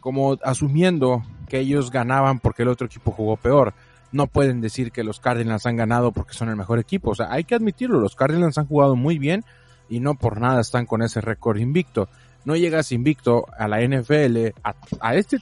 como 0.00 0.36
asumiendo 0.42 1.22
que 1.48 1.60
ellos 1.60 1.90
ganaban 1.90 2.40
porque 2.40 2.62
el 2.62 2.68
otro 2.68 2.88
equipo 2.88 3.12
jugó 3.12 3.36
peor. 3.36 3.72
No 4.10 4.26
pueden 4.26 4.60
decir 4.60 4.92
que 4.92 5.04
los 5.04 5.20
Cardinals 5.20 5.66
han 5.66 5.76
ganado 5.76 6.10
porque 6.12 6.34
son 6.34 6.48
el 6.48 6.56
mejor 6.56 6.78
equipo. 6.80 7.10
O 7.10 7.14
sea, 7.14 7.32
hay 7.32 7.44
que 7.44 7.54
admitirlo. 7.54 8.00
Los 8.00 8.16
Cardinals 8.16 8.58
han 8.58 8.66
jugado 8.66 8.96
muy 8.96 9.18
bien 9.18 9.44
y 9.88 10.00
no 10.00 10.14
por 10.14 10.40
nada 10.40 10.60
están 10.60 10.86
con 10.86 11.02
ese 11.02 11.20
récord 11.20 11.58
invicto 11.58 12.08
no 12.44 12.56
llegas 12.56 12.92
invicto 12.92 13.46
a 13.56 13.68
la 13.68 13.80
NFL 13.80 14.54
a, 15.00 15.14
este 15.14 15.38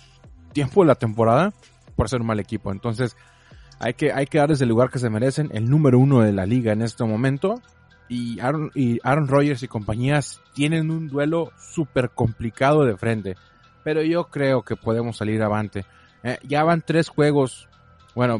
tiempo 0.53 0.83
de 0.83 0.89
la 0.89 0.95
temporada 0.95 1.53
por 1.97 2.09
ser 2.09 2.21
un 2.21 2.27
mal 2.27 2.41
equipo. 2.41 2.73
Entonces, 2.73 3.17
hay 3.79 3.95
que, 3.95 4.13
hay 4.13 4.27
que 4.27 4.39
darles 4.39 4.61
el 4.61 4.69
lugar 4.69 4.91
que 4.91 4.99
se 4.99 5.11
merecen, 5.11 5.51
el 5.53 5.69
número 5.69 5.99
uno 5.99 6.21
de 6.21 6.33
la 6.33 6.47
liga 6.47 6.73
en 6.73 6.83
este 6.83 7.05
momento. 7.05 7.61
Y 8.09 8.41
Aaron, 8.41 8.71
y 8.75 8.99
Aaron 9.03 9.29
Rodgers 9.29 9.63
y 9.63 9.69
compañías 9.69 10.41
tienen 10.55 10.91
un 10.91 11.09
duelo 11.09 11.51
súper 11.59 12.11
complicado 12.11 12.85
de 12.85 12.97
frente. 12.97 13.37
Pero 13.85 14.03
yo 14.03 14.29
creo 14.29 14.63
que 14.63 14.77
podemos 14.77 15.17
salir 15.17 15.43
avante. 15.43 15.85
Eh, 16.23 16.39
ya 16.45 16.63
van 16.63 16.83
tres 16.83 17.09
juegos. 17.09 17.69
Bueno, 18.15 18.39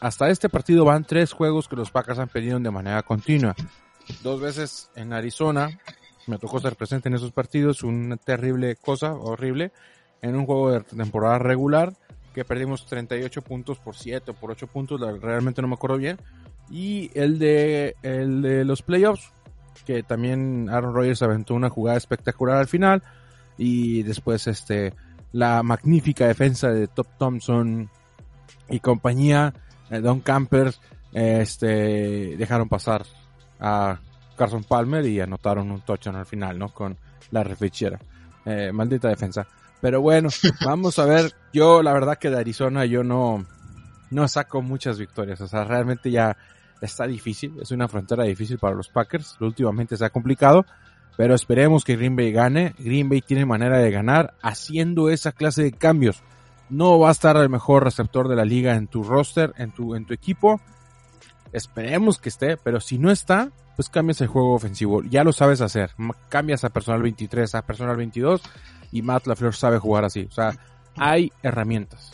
hasta 0.00 0.28
este 0.28 0.48
partido 0.48 0.84
van 0.84 1.04
tres 1.04 1.32
juegos 1.32 1.66
que 1.66 1.76
los 1.76 1.90
Packers 1.90 2.18
han 2.18 2.28
pedido 2.28 2.58
de 2.58 2.70
manera 2.70 3.02
continua. 3.02 3.54
Dos 4.22 4.40
veces 4.40 4.90
en 4.94 5.12
Arizona. 5.12 5.70
Me 6.26 6.38
tocó 6.38 6.60
ser 6.60 6.76
presente 6.76 7.08
en 7.08 7.14
esos 7.14 7.32
partidos. 7.32 7.82
Una 7.82 8.16
terrible 8.16 8.76
cosa, 8.76 9.14
horrible. 9.14 9.72
En 10.22 10.34
un 10.34 10.46
juego 10.46 10.72
de 10.72 10.80
temporada 10.80 11.38
regular 11.38 11.92
que 12.34 12.44
perdimos 12.44 12.84
38 12.86 13.42
puntos 13.42 13.78
por 13.78 13.96
7 13.96 14.30
o 14.30 14.34
por 14.34 14.50
8 14.50 14.66
puntos, 14.66 15.00
realmente 15.20 15.62
no 15.62 15.68
me 15.68 15.74
acuerdo 15.74 15.96
bien. 15.96 16.18
Y 16.70 17.10
el 17.14 17.38
de, 17.38 17.96
el 18.02 18.42
de 18.42 18.64
los 18.64 18.82
playoffs, 18.82 19.32
que 19.86 20.02
también 20.02 20.68
Aaron 20.68 20.94
Rodgers 20.94 21.22
aventó 21.22 21.54
una 21.54 21.70
jugada 21.70 21.96
espectacular 21.96 22.58
al 22.58 22.66
final. 22.66 23.02
Y 23.56 24.02
después 24.02 24.46
este 24.46 24.92
la 25.32 25.62
magnífica 25.62 26.26
defensa 26.26 26.70
de 26.70 26.88
Top 26.88 27.06
Thompson 27.18 27.90
y 28.68 28.80
compañía, 28.80 29.52
eh, 29.90 30.00
Don 30.00 30.20
Campers, 30.20 30.80
este, 31.12 32.36
dejaron 32.36 32.68
pasar 32.68 33.04
a 33.60 34.00
Carson 34.36 34.64
Palmer 34.64 35.04
y 35.06 35.20
anotaron 35.20 35.70
un 35.70 35.80
touchdown 35.80 36.16
al 36.16 36.26
final, 36.26 36.58
¿no? 36.58 36.68
Con 36.68 36.96
la 37.30 37.42
refichera. 37.42 37.98
Eh, 38.44 38.70
maldita 38.72 39.08
defensa. 39.08 39.46
Pero 39.80 40.00
bueno, 40.00 40.28
vamos 40.64 40.98
a 40.98 41.04
ver. 41.04 41.32
Yo, 41.52 41.82
la 41.82 41.92
verdad 41.92 42.18
que 42.18 42.30
de 42.30 42.38
Arizona 42.38 42.84
yo 42.84 43.02
no, 43.02 43.44
no 44.10 44.28
saco 44.28 44.62
muchas 44.62 44.98
victorias. 44.98 45.40
O 45.40 45.46
sea, 45.46 45.64
realmente 45.64 46.10
ya 46.10 46.36
está 46.80 47.06
difícil. 47.06 47.54
Es 47.60 47.70
una 47.70 47.88
frontera 47.88 48.24
difícil 48.24 48.58
para 48.58 48.76
los 48.76 48.88
Packers. 48.88 49.36
Últimamente 49.40 49.96
se 49.96 50.04
ha 50.04 50.10
complicado. 50.10 50.64
Pero 51.16 51.34
esperemos 51.34 51.84
que 51.84 51.96
Green 51.96 52.16
Bay 52.16 52.30
gane. 52.30 52.74
Green 52.78 53.08
Bay 53.08 53.22
tiene 53.22 53.46
manera 53.46 53.78
de 53.78 53.90
ganar 53.90 54.34
haciendo 54.42 55.08
esa 55.08 55.32
clase 55.32 55.62
de 55.62 55.72
cambios. 55.72 56.22
No 56.68 56.98
va 56.98 57.08
a 57.08 57.12
estar 57.12 57.36
el 57.36 57.48
mejor 57.48 57.84
receptor 57.84 58.28
de 58.28 58.36
la 58.36 58.44
liga 58.44 58.74
en 58.74 58.86
tu 58.88 59.02
roster, 59.02 59.54
en 59.56 59.72
tu, 59.72 59.94
en 59.94 60.04
tu 60.04 60.12
equipo. 60.12 60.60
Esperemos 61.52 62.18
que 62.18 62.28
esté, 62.28 62.56
pero 62.56 62.80
si 62.80 62.98
no 62.98 63.10
está, 63.10 63.50
pues 63.76 63.88
cambias 63.88 64.20
el 64.22 64.26
juego 64.26 64.54
ofensivo. 64.54 65.02
Ya 65.04 65.22
lo 65.22 65.32
sabes 65.32 65.60
hacer. 65.60 65.90
Cambias 66.28 66.64
a 66.64 66.70
personal 66.70 67.02
23 67.02 67.54
a 67.54 67.62
personal 67.62 67.96
22 67.96 68.40
y 68.90 69.02
Matt 69.02 69.26
LaFleur 69.26 69.54
sabe 69.54 69.78
jugar 69.78 70.04
así. 70.04 70.26
O 70.30 70.32
sea, 70.32 70.56
hay 70.96 71.30
herramientas. 71.42 72.12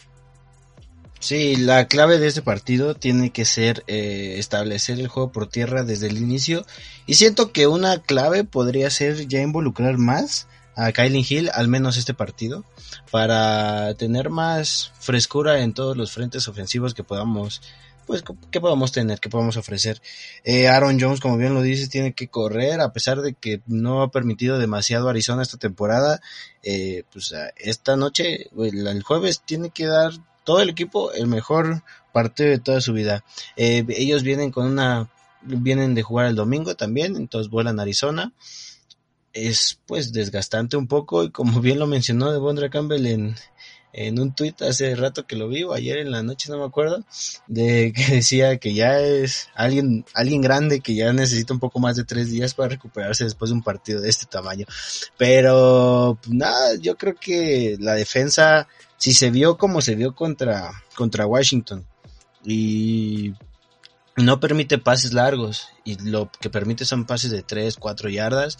Sí, 1.20 1.54
la 1.54 1.86
clave 1.86 2.18
de 2.18 2.26
este 2.26 2.42
partido 2.42 2.96
tiene 2.96 3.30
que 3.30 3.44
ser 3.44 3.84
eh, 3.86 4.34
establecer 4.38 4.98
el 4.98 5.06
juego 5.06 5.30
por 5.30 5.46
tierra 5.46 5.84
desde 5.84 6.08
el 6.08 6.18
inicio. 6.18 6.66
Y 7.06 7.14
siento 7.14 7.52
que 7.52 7.68
una 7.68 8.02
clave 8.02 8.42
podría 8.42 8.90
ser 8.90 9.28
ya 9.28 9.40
involucrar 9.40 9.98
más 9.98 10.48
a 10.74 10.90
Kylie 10.90 11.24
Hill, 11.28 11.50
al 11.54 11.68
menos 11.68 11.96
este 11.96 12.12
partido, 12.12 12.64
para 13.12 13.94
tener 13.94 14.30
más 14.30 14.92
frescura 14.98 15.60
en 15.60 15.74
todos 15.74 15.96
los 15.96 16.10
frentes 16.10 16.48
ofensivos 16.48 16.92
que 16.92 17.04
podamos 17.04 17.62
pues, 18.06 18.22
¿qué 18.50 18.60
podemos 18.60 18.92
tener? 18.92 19.20
¿Qué 19.20 19.28
podemos 19.28 19.56
ofrecer? 19.56 20.00
Eh, 20.44 20.68
Aaron 20.68 21.00
Jones, 21.00 21.20
como 21.20 21.36
bien 21.36 21.54
lo 21.54 21.62
dices, 21.62 21.90
tiene 21.90 22.12
que 22.12 22.28
correr, 22.28 22.80
a 22.80 22.92
pesar 22.92 23.22
de 23.22 23.34
que 23.34 23.62
no 23.66 24.02
ha 24.02 24.10
permitido 24.10 24.58
demasiado 24.58 25.08
Arizona 25.08 25.42
esta 25.42 25.58
temporada, 25.58 26.20
eh, 26.62 27.04
pues 27.12 27.34
esta 27.56 27.96
noche, 27.96 28.48
el, 28.56 29.02
jueves, 29.02 29.42
tiene 29.44 29.70
que 29.70 29.86
dar 29.86 30.12
todo 30.44 30.60
el 30.60 30.70
equipo 30.70 31.12
el 31.12 31.26
mejor 31.26 31.82
partido 32.12 32.50
de 32.50 32.58
toda 32.58 32.80
su 32.80 32.92
vida. 32.92 33.24
Eh, 33.56 33.84
ellos 33.88 34.22
vienen 34.22 34.50
con 34.50 34.66
una, 34.66 35.10
vienen 35.42 35.94
de 35.94 36.02
jugar 36.02 36.26
el 36.26 36.36
domingo 36.36 36.74
también, 36.74 37.16
entonces 37.16 37.50
vuelan 37.50 37.78
a 37.78 37.82
Arizona. 37.82 38.32
Es 39.32 39.80
pues 39.86 40.12
desgastante 40.12 40.76
un 40.76 40.86
poco 40.86 41.24
y 41.24 41.30
como 41.30 41.60
bien 41.60 41.78
lo 41.78 41.86
mencionó 41.86 42.30
Devondra 42.32 42.68
Campbell 42.68 43.06
en, 43.06 43.34
en 43.92 44.18
un 44.18 44.34
tuit 44.34 44.60
hace 44.62 44.94
rato 44.94 45.26
que 45.26 45.36
lo 45.36 45.48
vi, 45.48 45.64
ayer 45.74 45.98
en 45.98 46.10
la 46.10 46.22
noche 46.22 46.50
no 46.50 46.58
me 46.58 46.64
acuerdo, 46.64 47.04
de 47.46 47.92
que 47.96 48.16
decía 48.16 48.56
que 48.58 48.74
ya 48.74 48.98
es 49.00 49.48
alguien, 49.54 50.04
alguien 50.14 50.40
grande 50.40 50.80
que 50.80 50.94
ya 50.94 51.12
necesita 51.12 51.52
un 51.52 51.60
poco 51.60 51.78
más 51.78 51.96
de 51.96 52.04
tres 52.04 52.30
días 52.30 52.54
para 52.54 52.70
recuperarse 52.70 53.24
después 53.24 53.50
de 53.50 53.56
un 53.56 53.62
partido 53.62 54.00
de 54.00 54.08
este 54.08 54.26
tamaño. 54.26 54.66
Pero 55.18 56.18
pues, 56.22 56.34
nada, 56.34 56.74
yo 56.76 56.96
creo 56.96 57.14
que 57.14 57.76
la 57.80 57.94
defensa, 57.94 58.68
si 58.96 59.12
se 59.12 59.30
vio 59.30 59.58
como 59.58 59.82
se 59.82 59.94
vio 59.94 60.14
contra, 60.14 60.82
contra 60.94 61.26
Washington 61.26 61.84
y 62.44 63.34
no 64.16 64.40
permite 64.40 64.78
pases 64.78 65.12
largos 65.12 65.68
y 65.84 65.96
lo 66.02 66.30
que 66.40 66.50
permite 66.50 66.84
son 66.84 67.06
pases 67.06 67.30
de 67.30 67.42
tres, 67.42 67.76
cuatro 67.76 68.08
yardas, 68.08 68.58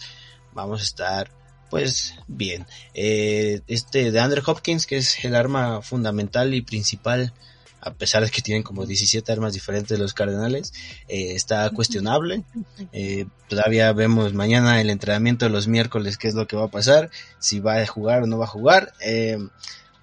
vamos 0.53 0.81
a 0.81 0.83
estar 0.83 1.42
pues 1.73 2.13
bien. 2.27 2.67
Eh, 2.93 3.61
este 3.65 4.11
de 4.11 4.19
Andrew 4.19 4.43
Hopkins, 4.45 4.85
que 4.85 4.97
es 4.97 5.25
el 5.25 5.33
arma 5.33 5.81
fundamental 5.81 6.53
y 6.53 6.61
principal, 6.61 7.33
a 7.81 7.91
pesar 7.95 8.23
de 8.23 8.29
que 8.29 8.43
tienen 8.43 8.61
como 8.61 8.85
17 8.85 9.31
armas 9.31 9.53
diferentes 9.53 9.97
los 9.97 10.13
Cardenales, 10.13 10.71
eh, 11.07 11.33
está 11.33 11.67
cuestionable. 11.71 12.43
Eh, 12.91 13.25
todavía 13.49 13.91
vemos 13.91 14.35
mañana 14.35 14.81
el 14.81 14.91
entrenamiento 14.91 15.45
de 15.45 15.49
los 15.49 15.67
miércoles 15.67 16.19
qué 16.19 16.27
es 16.27 16.35
lo 16.35 16.45
que 16.45 16.55
va 16.55 16.65
a 16.65 16.67
pasar, 16.67 17.09
si 17.39 17.59
va 17.59 17.77
a 17.77 17.87
jugar 17.87 18.21
o 18.21 18.27
no 18.27 18.37
va 18.37 18.45
a 18.45 18.49
jugar. 18.49 18.93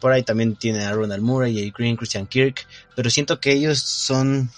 por 0.01 0.11
ahí 0.11 0.25
también 0.25 0.57
tiene 0.57 0.83
a 0.83 0.93
Ronald 0.93 1.23
Murray, 1.23 1.69
a 1.69 1.73
Green, 1.73 1.95
Christian 1.95 2.27
Kirk, 2.27 2.67
pero 2.97 3.11
siento 3.11 3.39
que 3.39 3.53
ellos 3.53 3.79
son 3.79 4.51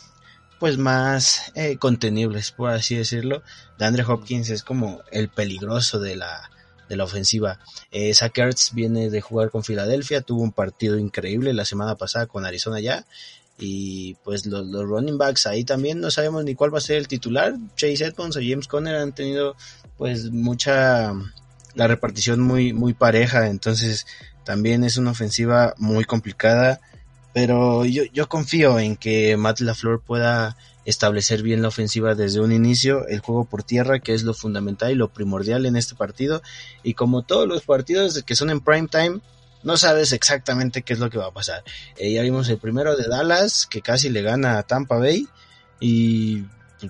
pues 0.59 0.79
más 0.79 1.53
contenibles, 1.79 2.53
por 2.53 2.71
así 2.71 2.95
decirlo. 2.95 3.43
De 3.79 3.85
Andrew 3.85 4.11
Hopkins 4.11 4.49
es 4.49 4.63
como 4.63 5.03
el 5.11 5.29
peligroso 5.29 6.01
de 6.01 6.17
la 6.17 6.49
de 6.89 6.97
la 6.97 7.05
ofensiva. 7.05 7.59
Eh, 7.91 8.15
Zach 8.15 8.39
viene 8.73 9.11
de 9.11 9.21
jugar 9.21 9.51
con 9.51 9.65
Filadelfia, 9.65 10.21
tuvo 10.21 10.43
un 10.43 10.53
partido 10.53 10.99
increíble 10.99 11.53
la 11.55 11.65
semana 11.65 11.97
pasada 11.97 12.27
con 12.27 12.45
Arizona 12.45 12.81
ya. 12.81 13.05
Y 13.59 14.15
pues 14.25 14.47
los, 14.47 14.71
running 14.71 15.19
backs 15.19 15.47
ahí 15.47 15.65
también 15.65 16.01
no 16.01 16.11
sabemos 16.11 16.45
ni 16.45 16.55
cuál 16.55 16.75
va 16.75 16.79
a 16.79 16.83
ser 16.83 16.97
el 16.97 17.09
titular. 17.09 17.55
Chase 17.77 18.05
Edmonds 18.05 18.37
o 18.37 18.41
James 18.41 18.67
Conner 18.67 18.97
han 18.97 19.13
tenido 19.13 19.57
pues 19.97 20.31
mucha 20.31 21.13
la 21.75 21.87
repartición 21.87 22.41
muy 22.41 22.73
muy 22.73 22.93
pareja, 22.93 23.49
entonces 23.49 24.07
también 24.45 24.85
es 24.85 24.97
una 24.97 25.13
ofensiva 25.13 25.75
muy 25.79 26.05
complicada, 26.05 26.81
pero 27.33 27.85
yo, 27.85 28.05
yo 28.13 28.29
confío 28.29 28.79
en 28.79 28.97
que 28.97 29.37
Matt 29.37 29.61
LaFleur 29.61 30.01
pueda 30.01 30.57
establecer 30.85 31.43
bien 31.43 31.63
la 31.63 31.69
ofensiva 31.69 32.15
desde 32.15 32.41
un 32.41 32.53
inicio, 32.53 33.07
el 33.07 33.21
juego 33.21 33.45
por 33.45 33.63
tierra, 33.63 34.01
que 34.01 34.15
es 34.15 34.23
lo 34.25 34.35
fundamental 34.35 34.91
y 34.91 34.97
lo 34.97 35.09
primordial 35.09 35.67
en 35.67 35.77
este 35.77 35.95
partido. 35.95 36.43
Y 36.83 36.95
como 36.95 37.23
todos 37.23 37.49
los 37.49 37.63
partidos 37.63 38.23
que 38.25 38.35
son 38.35 38.51
en 38.51 38.61
prime 38.61 38.89
time, 38.89 39.21
no 39.63 39.77
sabes 39.77 40.13
exactamente 40.13 40.83
qué 40.83 40.93
es 40.93 40.99
lo 40.99 41.09
que 41.09 41.19
va 41.19 41.27
a 41.27 41.33
pasar. 41.33 41.63
Eh, 41.97 42.13
ya 42.13 42.23
vimos 42.23 42.49
el 42.49 42.59
primero 42.59 42.97
de 42.97 43.07
Dallas, 43.09 43.67
que 43.67 43.81
casi 43.81 44.09
le 44.09 44.23
gana 44.23 44.59
a 44.59 44.65
Tampa 44.65 44.99
Bay, 44.99 45.29
y 45.79 46.32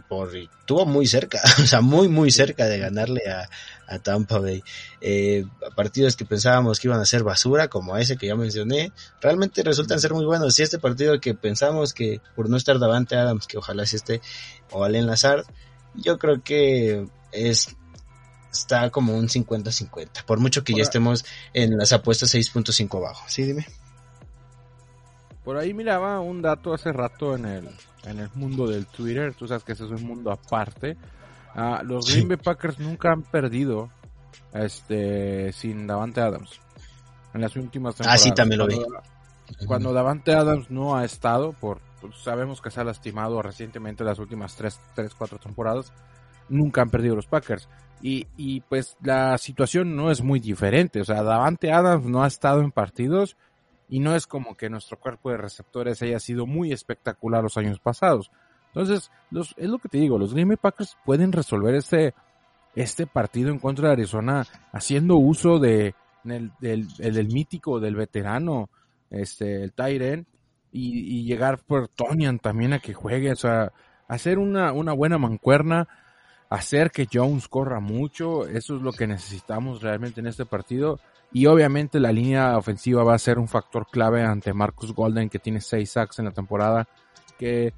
por, 0.00 0.34
estuvo 0.36 0.86
muy 0.86 1.06
cerca, 1.06 1.40
o 1.62 1.66
sea, 1.66 1.80
muy, 1.80 2.08
muy 2.08 2.30
cerca 2.30 2.66
de 2.66 2.78
ganarle 2.78 3.22
a, 3.30 3.48
a 3.86 3.98
Tampa 3.98 4.38
Bay. 4.38 4.62
Eh, 5.00 5.44
partidos 5.76 6.16
que 6.16 6.24
pensábamos 6.24 6.80
que 6.80 6.88
iban 6.88 7.00
a 7.00 7.06
ser 7.06 7.22
basura, 7.22 7.68
como 7.68 7.96
ese 7.96 8.16
que 8.16 8.26
ya 8.26 8.36
mencioné, 8.36 8.92
realmente 9.20 9.62
resultan 9.62 10.00
ser 10.00 10.14
muy 10.14 10.24
buenos. 10.24 10.54
Si 10.54 10.62
este 10.62 10.78
partido 10.78 11.20
que 11.20 11.34
pensamos 11.34 11.92
que 11.92 12.20
por 12.34 12.48
no 12.48 12.56
estar 12.56 12.78
Davante 12.78 13.16
Adams, 13.16 13.46
que 13.46 13.58
ojalá 13.58 13.86
si 13.86 13.96
esté, 13.96 14.20
o 14.70 14.84
Allen 14.84 15.06
Lazard, 15.06 15.44
yo 15.94 16.18
creo 16.18 16.42
que 16.42 17.06
es 17.32 17.76
está 18.52 18.90
como 18.90 19.16
un 19.16 19.28
50-50, 19.28 20.24
por 20.26 20.38
mucho 20.38 20.62
que 20.62 20.74
ya 20.74 20.82
estemos 20.82 21.24
en 21.54 21.78
las 21.78 21.92
apuestas 21.92 22.34
6.5 22.34 22.98
abajo. 22.98 23.24
Sí, 23.26 23.44
dime. 23.44 23.66
Por 25.44 25.56
ahí 25.56 25.74
miraba 25.74 26.20
un 26.20 26.40
dato 26.40 26.72
hace 26.72 26.92
rato 26.92 27.34
en 27.34 27.46
el, 27.46 27.68
en 28.04 28.20
el 28.20 28.30
mundo 28.34 28.66
del 28.68 28.86
Twitter, 28.86 29.34
tú 29.34 29.48
sabes 29.48 29.64
que 29.64 29.72
ese 29.72 29.84
es 29.84 29.90
un 29.90 30.04
mundo 30.04 30.30
aparte, 30.30 30.96
Ah, 31.54 31.82
los 31.84 32.10
Green 32.10 32.28
Bay 32.28 32.38
Packers 32.38 32.78
nunca 32.78 33.12
han 33.12 33.22
perdido 33.22 33.90
este 34.54 35.52
sin 35.52 35.86
Davante 35.86 36.20
Adams 36.20 36.60
en 37.34 37.40
las 37.40 37.56
últimas 37.56 37.94
temporadas. 37.94 38.20
Ah, 38.20 38.24
sí, 38.24 38.32
también 38.32 38.58
lo 38.58 38.66
vi. 38.66 38.80
Cuando, 39.66 39.92
Davante 39.92 40.34
Adams 40.34 40.70
no 40.70 40.96
ha 40.96 41.04
estado, 41.04 41.52
por 41.52 41.80
pues, 42.00 42.16
sabemos 42.22 42.62
que 42.62 42.70
se 42.70 42.80
ha 42.80 42.84
lastimado 42.84 43.42
recientemente 43.42 44.02
las 44.02 44.18
últimas 44.18 44.56
3, 44.56 44.80
3 44.94 45.14
4 45.14 45.38
temporadas, 45.38 45.92
nunca 46.48 46.80
han 46.80 46.90
perdido 46.90 47.16
los 47.16 47.26
Packers. 47.26 47.68
Y, 48.00 48.26
y 48.36 48.60
pues 48.62 48.96
la 49.02 49.36
situación 49.38 49.94
no 49.94 50.10
es 50.10 50.22
muy 50.22 50.40
diferente. 50.40 51.00
O 51.00 51.04
sea, 51.04 51.22
Davante 51.22 51.70
Adams 51.70 52.06
no 52.06 52.24
ha 52.24 52.26
estado 52.26 52.60
en 52.60 52.72
partidos 52.72 53.36
y 53.92 54.00
no 54.00 54.16
es 54.16 54.26
como 54.26 54.56
que 54.56 54.70
nuestro 54.70 54.98
cuerpo 54.98 55.30
de 55.30 55.36
receptores 55.36 56.00
haya 56.00 56.18
sido 56.18 56.46
muy 56.46 56.72
espectacular 56.72 57.42
los 57.42 57.58
años 57.58 57.78
pasados. 57.78 58.30
Entonces, 58.68 59.10
los, 59.30 59.54
es 59.58 59.68
lo 59.68 59.78
que 59.78 59.90
te 59.90 59.98
digo, 59.98 60.16
los 60.16 60.32
Green 60.32 60.48
Bay 60.48 60.56
Packers 60.56 60.96
pueden 61.04 61.30
resolver 61.30 61.74
este, 61.74 62.14
este 62.74 63.06
partido 63.06 63.50
en 63.50 63.58
contra 63.58 63.88
de 63.88 63.92
Arizona 63.92 64.46
haciendo 64.72 65.16
uso 65.16 65.58
de, 65.58 65.94
del, 66.24 66.52
del, 66.58 67.28
mítico, 67.28 67.80
del 67.80 67.94
veterano, 67.94 68.70
este, 69.10 69.62
el 69.62 69.74
Tyren, 69.74 70.26
y, 70.72 71.24
llegar 71.24 71.58
por 71.58 71.88
Tonian 71.88 72.38
también 72.38 72.72
a 72.72 72.78
que 72.78 72.94
juegue, 72.94 73.30
o 73.32 73.36
sea, 73.36 73.74
hacer 74.08 74.38
una, 74.38 74.72
una 74.72 74.94
buena 74.94 75.18
mancuerna, 75.18 75.86
hacer 76.48 76.92
que 76.92 77.06
Jones 77.12 77.46
corra 77.46 77.80
mucho, 77.80 78.48
eso 78.48 78.74
es 78.74 78.80
lo 78.80 78.92
que 78.92 79.06
necesitamos 79.06 79.82
realmente 79.82 80.20
en 80.20 80.28
este 80.28 80.46
partido. 80.46 80.98
Y 81.32 81.46
obviamente 81.46 81.98
la 81.98 82.12
línea 82.12 82.58
ofensiva 82.58 83.04
va 83.04 83.14
a 83.14 83.18
ser 83.18 83.38
un 83.38 83.48
factor 83.48 83.86
clave 83.90 84.22
ante 84.22 84.52
Marcus 84.52 84.94
Golden, 84.94 85.30
que 85.30 85.38
tiene 85.38 85.60
seis 85.60 85.92
sacks 85.92 86.18
en 86.18 86.26
la 86.26 86.32
temporada, 86.32 86.86
que 87.38 87.72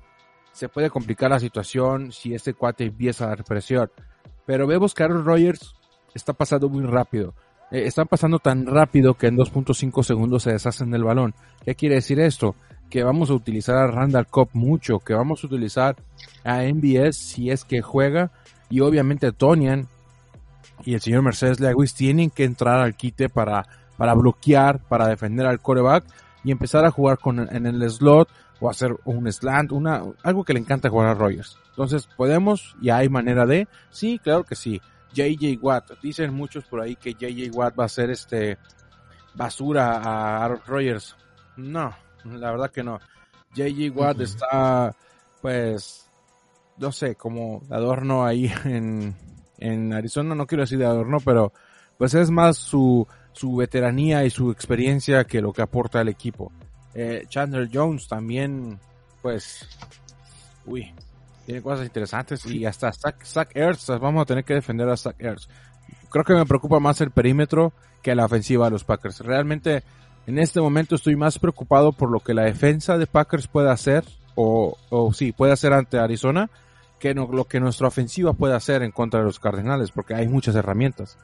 se 0.52 0.68
puede 0.68 0.90
complicar 0.90 1.30
la 1.30 1.40
situación 1.40 2.12
si 2.12 2.34
este 2.34 2.54
cuate 2.54 2.84
empieza 2.84 3.24
a 3.24 3.28
dar 3.28 3.44
presión. 3.44 3.90
Pero 4.46 4.66
vemos 4.66 4.94
que 4.94 5.04
Aaron 5.04 5.24
Rodgers 5.24 5.74
está 6.14 6.32
pasando 6.32 6.68
muy 6.68 6.84
rápido. 6.84 7.34
Eh, 7.70 7.86
están 7.86 8.06
pasando 8.06 8.38
tan 8.38 8.66
rápido 8.66 9.14
que 9.14 9.28
en 9.28 9.36
2.5 9.36 10.02
segundos 10.02 10.42
se 10.42 10.52
deshacen 10.52 10.90
del 10.90 11.04
balón. 11.04 11.34
¿Qué 11.64 11.74
quiere 11.74 11.96
decir 11.96 12.20
esto? 12.20 12.54
Que 12.90 13.02
vamos 13.02 13.30
a 13.30 13.34
utilizar 13.34 13.76
a 13.76 13.86
Randall 13.86 14.26
Cobb 14.26 14.50
mucho, 14.52 14.98
que 14.98 15.14
vamos 15.14 15.42
a 15.42 15.46
utilizar 15.46 15.96
a 16.44 16.62
MBS 16.62 17.16
si 17.16 17.50
es 17.50 17.64
que 17.64 17.82
juega, 17.82 18.30
y 18.68 18.80
obviamente 18.80 19.32
Tonian 19.32 19.88
y 20.84 20.94
el 20.94 21.00
señor 21.00 21.22
Mercedes 21.22 21.60
Lewis 21.60 21.94
tienen 21.94 22.30
que 22.30 22.44
entrar 22.44 22.80
al 22.80 22.94
quite 22.94 23.28
para, 23.28 23.66
para 23.96 24.14
bloquear, 24.14 24.80
para 24.80 25.08
defender 25.08 25.46
al 25.46 25.60
coreback 25.60 26.04
y 26.42 26.50
empezar 26.50 26.84
a 26.84 26.90
jugar 26.90 27.18
con, 27.18 27.38
en 27.38 27.66
el 27.66 27.90
slot 27.90 28.28
o 28.60 28.70
hacer 28.70 28.96
un 29.04 29.30
slant, 29.32 29.72
una, 29.72 30.02
algo 30.22 30.44
que 30.44 30.52
le 30.52 30.60
encanta 30.60 30.90
jugar 30.90 31.08
a 31.08 31.14
Rogers. 31.14 31.58
Entonces, 31.70 32.06
¿podemos? 32.16 32.76
¿Y 32.80 32.90
hay 32.90 33.08
manera 33.08 33.46
de? 33.46 33.66
Sí, 33.90 34.20
claro 34.22 34.44
que 34.44 34.54
sí. 34.54 34.80
JJ 35.12 35.58
Watt. 35.60 35.92
Dicen 36.02 36.32
muchos 36.34 36.64
por 36.64 36.80
ahí 36.80 36.96
que 36.96 37.14
JJ 37.14 37.50
Watt 37.52 37.78
va 37.78 37.84
a 37.84 37.88
ser 37.88 38.10
este 38.10 38.58
basura 39.34 39.98
a 39.98 40.44
Aaron 40.44 40.60
Rodgers. 40.66 41.16
No, 41.56 41.94
la 42.24 42.50
verdad 42.50 42.70
que 42.70 42.82
no. 42.82 43.00
JJ 43.54 43.90
Watt 43.90 44.20
está, 44.20 44.94
pues, 45.40 46.10
no 46.78 46.92
sé, 46.92 47.14
como 47.14 47.62
adorno 47.70 48.24
ahí 48.24 48.52
en, 48.64 49.16
en 49.64 49.92
Arizona. 49.92 50.34
No 50.34 50.46
quiero 50.46 50.62
decir 50.62 50.78
de 50.78 50.84
adorno, 50.84 51.18
pero 51.24 51.52
pues 51.96 52.14
es 52.14 52.30
más 52.30 52.56
su, 52.56 53.06
su 53.32 53.56
veteranía 53.56 54.24
y 54.24 54.30
su 54.30 54.50
experiencia 54.50 55.24
que 55.24 55.40
lo 55.40 55.52
que 55.52 55.62
aporta 55.62 56.00
al 56.00 56.08
equipo. 56.08 56.52
Eh, 56.94 57.24
Chandler 57.28 57.68
Jones 57.72 58.06
también, 58.06 58.78
pues, 59.22 59.66
uy, 60.66 60.94
tiene 61.46 61.62
cosas 61.62 61.86
interesantes 61.86 62.44
y 62.46 62.64
hasta 62.66 62.92
Zach, 62.92 63.24
Zach 63.24 63.50
Ertz, 63.54 63.88
vamos 64.00 64.22
a 64.22 64.26
tener 64.26 64.44
que 64.44 64.54
defender 64.54 64.88
a 64.88 64.96
Zach 64.96 65.16
Ertz. 65.18 65.48
Creo 66.10 66.24
que 66.24 66.34
me 66.34 66.46
preocupa 66.46 66.78
más 66.78 67.00
el 67.00 67.10
perímetro 67.10 67.72
que 68.02 68.14
la 68.14 68.26
ofensiva 68.26 68.66
de 68.66 68.72
los 68.72 68.84
Packers. 68.84 69.20
Realmente 69.20 69.82
en 70.26 70.38
este 70.38 70.60
momento 70.60 70.94
estoy 70.94 71.16
más 71.16 71.38
preocupado 71.38 71.92
por 71.92 72.10
lo 72.10 72.20
que 72.20 72.34
la 72.34 72.44
defensa 72.44 72.98
de 72.98 73.06
Packers 73.06 73.48
puede 73.48 73.70
hacer 73.70 74.04
o, 74.34 74.76
o 74.90 75.12
sí, 75.12 75.32
puede 75.32 75.52
hacer 75.52 75.72
ante 75.72 75.98
Arizona 75.98 76.50
que 76.98 77.14
lo 77.14 77.44
que 77.44 77.60
nuestra 77.60 77.88
ofensiva 77.88 78.32
puede 78.32 78.54
hacer 78.54 78.82
en 78.82 78.92
contra 78.92 79.20
de 79.20 79.26
los 79.26 79.40
Cardenales 79.40 79.90
porque 79.90 80.14
hay 80.14 80.28
muchas 80.28 80.54
herramientas. 80.54 81.18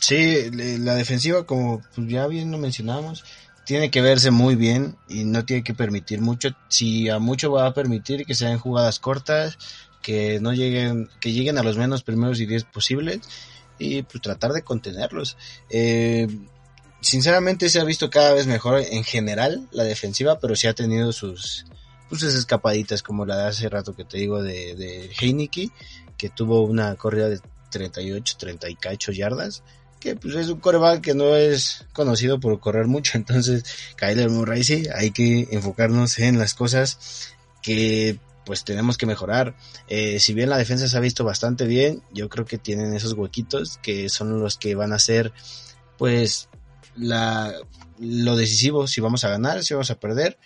Sí, 0.00 0.50
la 0.50 0.94
defensiva, 0.94 1.44
como 1.44 1.80
pues, 1.94 2.08
ya 2.08 2.26
bien 2.26 2.50
lo 2.50 2.58
mencionamos, 2.58 3.24
tiene 3.64 3.90
que 3.90 4.02
verse 4.02 4.30
muy 4.30 4.54
bien 4.54 4.96
y 5.08 5.24
no 5.24 5.44
tiene 5.44 5.64
que 5.64 5.74
permitir 5.74 6.20
mucho. 6.20 6.50
Si 6.68 7.08
a 7.08 7.18
mucho 7.18 7.50
va 7.50 7.66
a 7.66 7.74
permitir 7.74 8.26
que 8.26 8.34
sean 8.34 8.58
jugadas 8.58 8.98
cortas, 8.98 9.56
que 10.02 10.38
no 10.40 10.52
lleguen, 10.52 11.08
que 11.20 11.32
lleguen 11.32 11.56
a 11.56 11.62
los 11.62 11.78
menos 11.78 12.02
primeros 12.02 12.38
y 12.40 12.46
diez 12.46 12.64
posibles 12.64 13.20
y 13.78 14.02
pues 14.02 14.20
tratar 14.20 14.52
de 14.52 14.62
contenerlos. 14.62 15.38
Eh, 15.70 16.28
sinceramente 17.00 17.70
se 17.70 17.80
ha 17.80 17.84
visto 17.84 18.10
cada 18.10 18.34
vez 18.34 18.46
mejor 18.46 18.80
en 18.80 19.04
general 19.04 19.66
la 19.72 19.84
defensiva, 19.84 20.38
pero 20.38 20.56
sí 20.56 20.66
ha 20.66 20.74
tenido 20.74 21.12
sus, 21.12 21.64
pues, 22.08 22.22
escapaditas 22.22 23.02
como 23.02 23.26
la 23.26 23.36
de 23.36 23.44
hace 23.48 23.68
rato 23.68 23.94
que 23.94 24.04
te 24.04 24.18
digo 24.18 24.42
de, 24.42 24.74
de 24.74 25.10
Heineke, 25.20 25.70
que 26.16 26.28
tuvo 26.30 26.62
una 26.62 26.94
corrida 26.96 27.28
de 27.28 27.40
38, 27.70 28.36
38 28.38 29.12
yardas 29.12 29.62
que 30.04 30.16
pues 30.16 30.34
es 30.34 30.50
un 30.50 30.60
coreback 30.60 31.00
que 31.00 31.14
no 31.14 31.34
es 31.34 31.86
conocido 31.94 32.38
por 32.38 32.60
correr 32.60 32.86
mucho, 32.86 33.12
entonces 33.16 33.64
Kyler 33.96 34.28
Murray 34.28 34.62
sí, 34.62 34.82
hay 34.94 35.10
que 35.10 35.48
enfocarnos 35.50 36.18
en 36.18 36.38
las 36.38 36.52
cosas 36.52 37.32
que 37.62 38.18
pues 38.44 38.64
tenemos 38.64 38.98
que 38.98 39.06
mejorar. 39.06 39.56
Eh, 39.88 40.20
si 40.20 40.34
bien 40.34 40.50
la 40.50 40.58
defensa 40.58 40.86
se 40.86 40.96
ha 40.98 41.00
visto 41.00 41.24
bastante 41.24 41.64
bien, 41.64 42.02
yo 42.12 42.28
creo 42.28 42.44
que 42.44 42.58
tienen 42.58 42.92
esos 42.92 43.14
huequitos 43.14 43.78
que 43.78 44.10
son 44.10 44.38
los 44.38 44.58
que 44.58 44.74
van 44.74 44.92
a 44.92 44.98
ser 44.98 45.32
pues 45.96 46.50
la, 46.94 47.54
lo 47.98 48.36
decisivo 48.36 48.86
si 48.86 49.00
vamos 49.00 49.24
a 49.24 49.30
ganar, 49.30 49.64
si 49.64 49.72
vamos 49.72 49.90
a 49.90 49.98
perder 49.98 50.36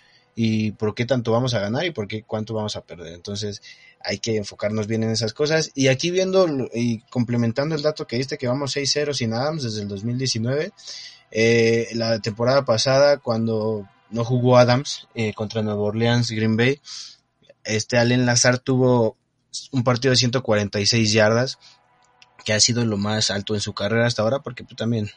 y 0.41 0.71
por 0.71 0.95
qué 0.95 1.05
tanto 1.05 1.33
vamos 1.33 1.53
a 1.53 1.59
ganar 1.59 1.83
y 1.83 1.91
por 1.91 2.07
qué 2.07 2.23
cuánto 2.23 2.53
vamos 2.53 2.77
a 2.77 2.81
perder. 2.81 3.11
Entonces, 3.11 3.61
hay 3.99 4.19
que 4.19 4.37
enfocarnos 4.37 4.87
bien 4.87 5.03
en 5.03 5.09
esas 5.09 5.33
cosas. 5.33 5.69
Y 5.75 5.89
aquí 5.89 6.11
viendo 6.11 6.47
y 6.73 6.99
complementando 7.09 7.75
el 7.75 7.81
dato 7.81 8.07
que 8.07 8.15
diste 8.15 8.37
que 8.37 8.47
vamos 8.47 8.77
6-0 8.77 9.13
sin 9.13 9.33
Adams 9.33 9.63
desde 9.63 9.81
el 9.81 9.89
2019, 9.89 10.71
eh, 11.31 11.89
la 11.91 12.19
temporada 12.19 12.63
pasada 12.63 13.17
cuando 13.17 13.85
no 14.11 14.23
jugó 14.23 14.57
Adams 14.57 15.09
eh, 15.13 15.33
contra 15.33 15.61
Nueva 15.61 15.81
Orleans 15.81 16.31
Green 16.31 16.55
Bay, 16.55 16.79
este 17.65 17.97
Allen 17.97 18.25
Lazar 18.25 18.59
tuvo 18.59 19.17
un 19.73 19.83
partido 19.83 20.11
de 20.11 20.19
146 20.19 21.11
yardas, 21.11 21.59
que 22.49 22.53
ha 22.53 22.59
sido 22.59 22.83
lo 22.83 22.97
más 22.97 23.29
alto 23.29 23.53
en 23.53 23.61
su 23.61 23.73
carrera 23.73 24.07
hasta 24.07 24.23
ahora, 24.23 24.39
porque 24.39 24.63
pues, 24.63 24.75
también 24.75 25.11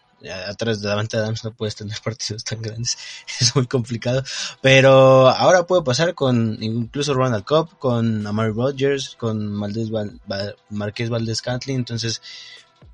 atrás 0.47 0.83
de 0.83 0.89
Davante 0.89 1.17
Adams 1.17 1.43
no 1.45 1.55
puedes 1.55 1.75
tener 1.75 1.97
partidos 2.05 2.45
tan 2.45 2.61
grandes, 2.61 2.99
es 3.41 3.57
muy 3.57 3.67
complicado, 3.67 4.23
pero 4.61 5.31
ahora 5.31 5.67
puede 5.67 5.81
pasar 5.83 6.15
con 6.15 6.59
incluso 6.63 7.15
Ronald 7.15 7.45
Cobb, 7.45 7.79
con 7.79 8.27
Amari 8.27 8.53
Rodgers, 8.53 9.17
con 9.19 9.47
Maldez 9.47 9.89
Marqués 10.69 11.09
Valdez 11.09 11.41
Cantley, 11.41 11.75
entonces 11.75 12.21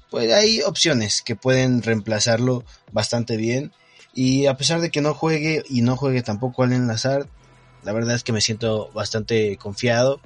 pues 0.08 0.32
hay 0.32 0.60
opciones 0.60 1.20
que 1.20 1.34
pueden 1.34 1.82
reemplazarlo 1.82 2.62
bastante 2.92 3.36
bien. 3.36 3.72
Y 4.14 4.46
a 4.46 4.56
pesar 4.56 4.80
de 4.80 4.92
que 4.92 5.00
no 5.00 5.14
juegue 5.14 5.64
y 5.68 5.82
no 5.82 5.96
juegue 5.96 6.22
tampoco 6.22 6.62
al 6.62 6.72
enlazar, 6.72 7.28
la 7.82 7.92
verdad 7.92 8.14
es 8.14 8.22
que 8.22 8.32
me 8.32 8.40
siento 8.40 8.88
bastante 8.92 9.56
confiado 9.56 10.20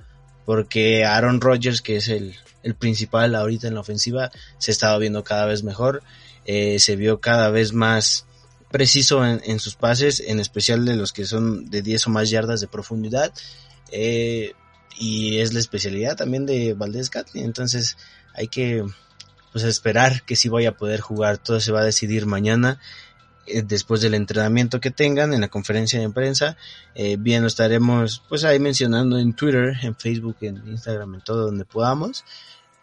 porque 0.45 1.05
Aaron 1.05 1.41
Rodgers, 1.41 1.83
que 1.83 1.97
es 1.97 2.09
el, 2.09 2.35
el 2.63 2.75
principal 2.75 3.35
ahorita 3.35 3.69
en 3.69 3.75
la 3.75 3.81
ofensiva, 3.81 4.31
se 4.59 4.71
ha 4.71 4.73
estado 4.73 4.99
viendo 4.99 5.25
cada 5.25 5.47
vez 5.47 5.63
mejor 5.63 6.03
eh, 6.45 6.79
se 6.81 6.97
vio 6.97 7.21
cada 7.21 7.51
vez 7.51 7.73
más 7.73 8.27
preciso 8.71 9.25
en, 9.25 9.61
sus 9.61 9.77
pases, 9.77 10.21
en 10.21 10.41
especial 10.41 10.85
de 10.85 10.97
los 10.97 11.13
que 11.13 11.27
son 11.27 11.69
de 11.71 11.83
10 11.83 12.07
o 12.07 12.11
más 12.11 12.31
yardas 12.31 12.61
de 12.61 12.69
profundidad. 12.69 13.33
Eh, 13.91 14.55
y 14.99 15.39
es 15.39 15.53
la 15.53 15.61
especialidad 15.61 16.17
también 16.17 16.47
de 16.47 16.73
Valdés 16.75 17.11
Catley. 17.11 17.45
Entonces 17.45 17.97
hay 18.35 18.49
que 18.49 18.85
pues, 19.53 19.65
esperar 19.65 20.23
que 20.23 20.37
si 20.37 20.49
vaya 20.49 20.71
a 20.71 20.77
poder 20.77 21.01
jugar. 21.01 21.39
Todo 21.39 21.61
se 21.61 21.73
va 21.73 21.81
a 21.81 21.85
decidir 21.85 22.25
mañana 22.27 22.81
después 23.65 24.01
del 24.01 24.15
entrenamiento 24.15 24.81
que 24.81 24.91
tengan 24.91 25.35
en 25.35 25.41
la 25.41 25.49
conferencia 25.49 26.01
de 26.01 26.11
prensa. 26.11 26.57
bien 27.19 27.43
lo 27.43 27.49
estaremos 27.49 28.23
pues 28.29 28.45
ahí 28.45 28.59
mencionando 28.59 29.19
en 29.19 29.35
Twitter, 29.35 29.75
en 29.83 29.97
Facebook, 29.97 30.37
en 30.41 30.63
Instagram, 30.67 31.15
en 31.15 31.21
todo 31.23 31.47
donde 31.47 31.65
podamos 31.65 32.25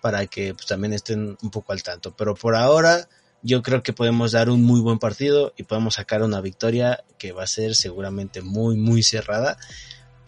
para 0.01 0.25
que 0.27 0.53
pues, 0.53 0.65
también 0.65 0.93
estén 0.93 1.37
un 1.41 1.51
poco 1.51 1.73
al 1.73 1.83
tanto. 1.83 2.15
Pero 2.15 2.35
por 2.35 2.55
ahora 2.55 3.07
yo 3.41 3.61
creo 3.61 3.83
que 3.83 3.93
podemos 3.93 4.31
dar 4.33 4.49
un 4.49 4.63
muy 4.63 4.81
buen 4.81 4.99
partido 4.99 5.53
y 5.57 5.63
podemos 5.63 5.95
sacar 5.95 6.23
una 6.23 6.41
victoria 6.41 7.03
que 7.17 7.31
va 7.31 7.43
a 7.43 7.47
ser 7.47 7.75
seguramente 7.75 8.41
muy, 8.41 8.75
muy 8.75 9.03
cerrada. 9.03 9.57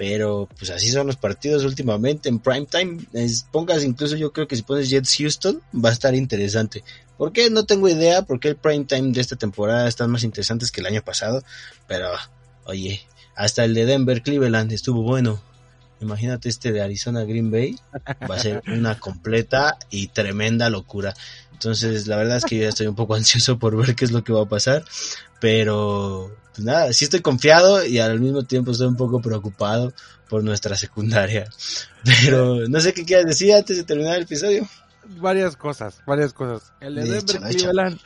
Pero 0.02 0.50
pues 0.58 0.72
así 0.72 0.90
son 0.90 1.06
los 1.06 1.16
partidos 1.16 1.64
últimamente 1.64 2.28
en 2.28 2.40
prime 2.40 2.66
time. 2.66 2.98
pongas 3.52 3.84
incluso 3.84 4.16
yo 4.16 4.34
creo 4.34 4.48
que 4.48 4.56
si 4.56 4.64
pones 4.64 4.90
Jets 4.90 5.16
Houston 5.20 5.62
va 5.74 5.90
a 5.90 5.92
estar 5.92 6.16
interesante. 6.16 6.84
¿Por 7.18 7.32
qué? 7.32 7.52
No 7.52 7.68
tengo 7.68 7.88
idea. 7.88 8.24
Porque 8.24 8.48
el 8.48 8.56
prime 8.56 8.86
time 8.86 9.12
de 9.12 9.22
esta 9.22 9.36
temporada 9.36 9.88
están 9.88 10.10
más 10.10 10.24
interesantes 10.24 10.72
que 10.72 10.82
el 10.82 10.88
año 10.88 11.04
pasado. 11.04 11.44
Pero 11.88 12.10
oye, 12.64 13.02
hasta 13.36 13.64
el 13.64 13.76
de 13.76 13.86
Denver 13.86 14.24
Cleveland 14.24 14.72
estuvo 14.72 15.04
bueno. 15.04 15.40
Imagínate 16.00 16.50
este 16.50 16.72
de 16.72 16.82
Arizona 16.82 17.24
Green 17.24 17.52
Bay. 17.52 17.76
Va 18.28 18.38
a 18.38 18.40
ser 18.40 18.64
una 18.66 19.00
completa 19.00 19.78
y 19.92 20.08
tremenda 20.08 20.72
locura. 20.72 21.14
Entonces, 21.54 22.08
la 22.08 22.16
verdad 22.16 22.38
es 22.38 22.46
que 22.46 22.56
yo 22.56 22.64
ya 22.64 22.70
estoy 22.70 22.88
un 22.88 22.96
poco 22.96 23.14
ansioso 23.14 23.60
por 23.60 23.78
ver 23.78 23.94
qué 23.94 24.06
es 24.06 24.12
lo 24.12 24.24
que 24.24 24.34
va 24.34 24.42
a 24.42 24.50
pasar. 24.50 24.84
Pero, 25.42 26.32
pues 26.54 26.64
nada, 26.64 26.94
sí 26.94 27.06
estoy 27.06 27.20
confiado 27.20 27.84
y 27.84 27.98
al 27.98 28.20
mismo 28.20 28.44
tiempo 28.44 28.72
estoy 28.72 28.88
un 28.88 28.96
poco 28.96 29.20
preocupado 29.20 29.92
por 30.30 30.44
nuestra 30.44 30.78
secundaria. 30.78 31.50
Pero 32.24 32.70
no 32.70 32.80
sé 32.80 32.94
qué 32.94 33.04
quieras 33.04 33.26
decir 33.26 33.54
antes 33.54 33.76
de 33.76 33.84
terminar 33.84 34.16
el 34.16 34.24
episodio. 34.24 34.66
Varias 35.20 35.58
cosas, 35.58 36.02
varias 36.06 36.32
cosas. 36.32 36.72
El 36.80 36.96
de, 36.96 37.02
Denver 37.02 37.26
Cleveland, 37.26 38.00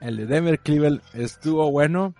el 0.00 0.16
de 0.16 0.26
Denver 0.26 0.58
Cleveland 0.58 1.02
estuvo 1.12 1.70
bueno, 1.70 2.14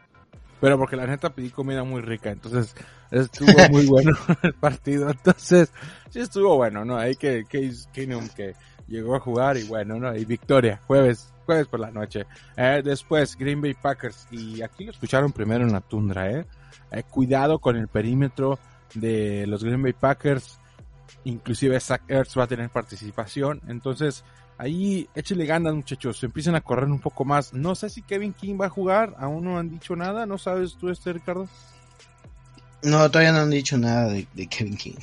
pero 0.61 0.77
porque 0.79 0.96
la 0.96 1.07
neta 1.07 1.35
pedí 1.35 1.49
comida 1.49 1.83
muy 1.85 2.03
rica, 2.03 2.31
entonces 2.31 2.75
estuvo 3.11 3.46
muy 3.70 3.87
bueno 3.87 4.12
el 4.42 4.53
partido. 4.53 5.11
Entonces, 5.11 5.73
sí 6.11 6.20
estuvo 6.20 6.55
bueno, 6.57 6.85
¿no? 6.85 6.99
Hay 6.99 7.16
que, 7.16 7.44
que, 7.49 7.73
que 7.94 8.55
llegó 8.90 9.14
a 9.14 9.20
jugar 9.20 9.57
y 9.57 9.62
bueno, 9.62 9.98
¿no? 9.98 10.14
Y 10.14 10.24
victoria, 10.24 10.81
jueves, 10.87 11.33
jueves 11.46 11.66
por 11.68 11.81
la 11.81 11.90
noche. 11.90 12.26
Eh, 12.57 12.83
después, 12.85 13.37
Green 13.37 13.61
Bay 13.62 13.74
Packers. 13.74 14.26
Y 14.31 14.61
aquí 14.61 14.85
lo 14.85 14.90
escucharon 14.90 15.33
primero 15.33 15.64
en 15.64 15.72
la 15.72 15.81
tundra, 15.81 16.31
¿eh? 16.31 16.44
eh 16.90 17.03
cuidado 17.05 17.59
con 17.59 17.76
el 17.76 17.88
perímetro 17.88 18.59
de 18.94 19.46
los 19.46 19.64
Green 19.64 19.83
Bay 19.83 19.92
Packers. 19.92 20.59
Inclusive 21.24 21.79
Zach 21.81 22.03
Ertz 22.09 22.37
va 22.37 22.44
a 22.44 22.48
tener 22.48 22.68
participación. 22.70 23.61
Entonces, 23.68 24.24
ahí 24.59 25.09
échale 25.14 25.46
ganas 25.46 25.74
muchachos. 25.74 26.22
Empiecen 26.24 26.57
a 26.57 26.61
correr 26.61 26.90
un 26.90 27.00
poco 27.00 27.24
más. 27.24 27.55
No 27.55 27.74
sé 27.74 27.88
si 27.88 28.03
Kevin 28.03 28.33
King 28.33 28.59
va 28.61 28.66
a 28.66 28.70
jugar. 28.70 29.14
Aún 29.18 29.44
no 29.44 29.59
han 29.59 29.70
dicho 29.70 29.94
nada. 29.94 30.26
¿No 30.26 30.37
sabes 30.37 30.76
tú 30.76 30.88
este, 30.88 31.12
Ricardo? 31.12 31.48
No, 32.83 33.09
todavía 33.11 33.33
no 33.33 33.40
han 33.40 33.50
dicho 33.50 33.76
nada 33.79 34.09
de, 34.09 34.26
Kevin 34.48 34.76
King. 34.76 34.96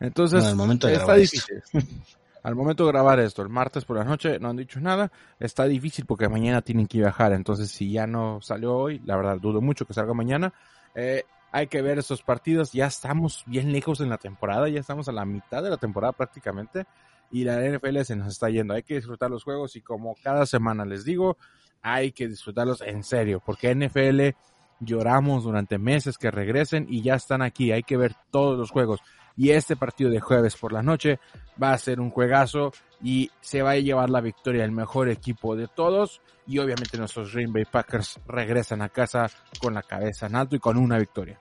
Entonces, 0.00 0.54
momento 0.54 0.88
está 0.88 1.14
difícil. 1.14 1.62
al 2.44 2.54
momento 2.54 2.84
de 2.84 2.92
grabar 2.92 3.20
esto, 3.20 3.40
el 3.40 3.48
martes 3.48 3.86
por 3.86 3.96
la 3.96 4.04
noche, 4.04 4.38
no 4.38 4.50
han 4.50 4.56
dicho 4.58 4.78
nada. 4.78 5.10
Está 5.40 5.64
difícil 5.64 6.04
porque 6.04 6.28
mañana 6.28 6.60
tienen 6.60 6.86
que 6.86 6.98
viajar. 6.98 7.32
Entonces, 7.32 7.70
si 7.70 7.90
ya 7.90 8.06
no 8.06 8.38
salió 8.42 8.76
hoy, 8.76 9.00
la 9.06 9.16
verdad 9.16 9.38
dudo 9.40 9.62
mucho 9.62 9.86
que 9.86 9.94
salga 9.94 10.12
mañana. 10.12 10.52
Eh, 10.94 11.24
hay 11.52 11.68
que 11.68 11.80
ver 11.80 11.98
esos 11.98 12.22
partidos. 12.22 12.72
Ya 12.72 12.84
estamos 12.84 13.44
bien 13.46 13.72
lejos 13.72 14.00
en 14.00 14.10
la 14.10 14.18
temporada. 14.18 14.68
Ya 14.68 14.78
estamos 14.78 15.08
a 15.08 15.12
la 15.12 15.24
mitad 15.24 15.62
de 15.62 15.70
la 15.70 15.78
temporada 15.78 16.12
prácticamente. 16.12 16.84
Y 17.30 17.44
la 17.44 17.62
NFL 17.62 18.02
se 18.02 18.14
nos 18.14 18.28
está 18.28 18.50
yendo. 18.50 18.74
Hay 18.74 18.82
que 18.82 18.96
disfrutar 18.96 19.30
los 19.30 19.42
juegos 19.42 19.74
y 19.76 19.80
como 19.80 20.14
cada 20.22 20.44
semana 20.44 20.84
les 20.84 21.02
digo, 21.02 21.38
hay 21.80 22.12
que 22.12 22.28
disfrutarlos 22.28 22.82
en 22.82 23.04
serio. 23.04 23.42
Porque 23.42 23.74
NFL 23.74 24.36
lloramos 24.80 25.44
durante 25.44 25.78
meses 25.78 26.18
que 26.18 26.30
regresen 26.30 26.88
y 26.90 27.00
ya 27.00 27.14
están 27.14 27.40
aquí. 27.40 27.72
Hay 27.72 27.84
que 27.84 27.96
ver 27.96 28.14
todos 28.30 28.58
los 28.58 28.70
juegos. 28.70 29.00
Y 29.36 29.50
este 29.50 29.76
partido 29.76 30.10
de 30.10 30.20
jueves 30.20 30.56
por 30.56 30.72
la 30.72 30.82
noche 30.82 31.18
va 31.60 31.72
a 31.72 31.78
ser 31.78 32.00
un 32.00 32.10
juegazo 32.10 32.72
y 33.02 33.30
se 33.40 33.62
va 33.62 33.72
a 33.72 33.76
llevar 33.76 34.10
la 34.10 34.20
victoria 34.20 34.64
el 34.64 34.72
mejor 34.72 35.08
equipo 35.08 35.56
de 35.56 35.68
todos. 35.68 36.20
Y 36.46 36.58
obviamente 36.58 36.98
nuestros 36.98 37.32
Green 37.32 37.52
Bay 37.52 37.64
Packers 37.64 38.20
regresan 38.26 38.82
a 38.82 38.88
casa 38.88 39.30
con 39.60 39.74
la 39.74 39.82
cabeza 39.82 40.26
en 40.26 40.36
alto 40.36 40.56
y 40.56 40.60
con 40.60 40.76
una 40.76 40.98
victoria. 40.98 41.38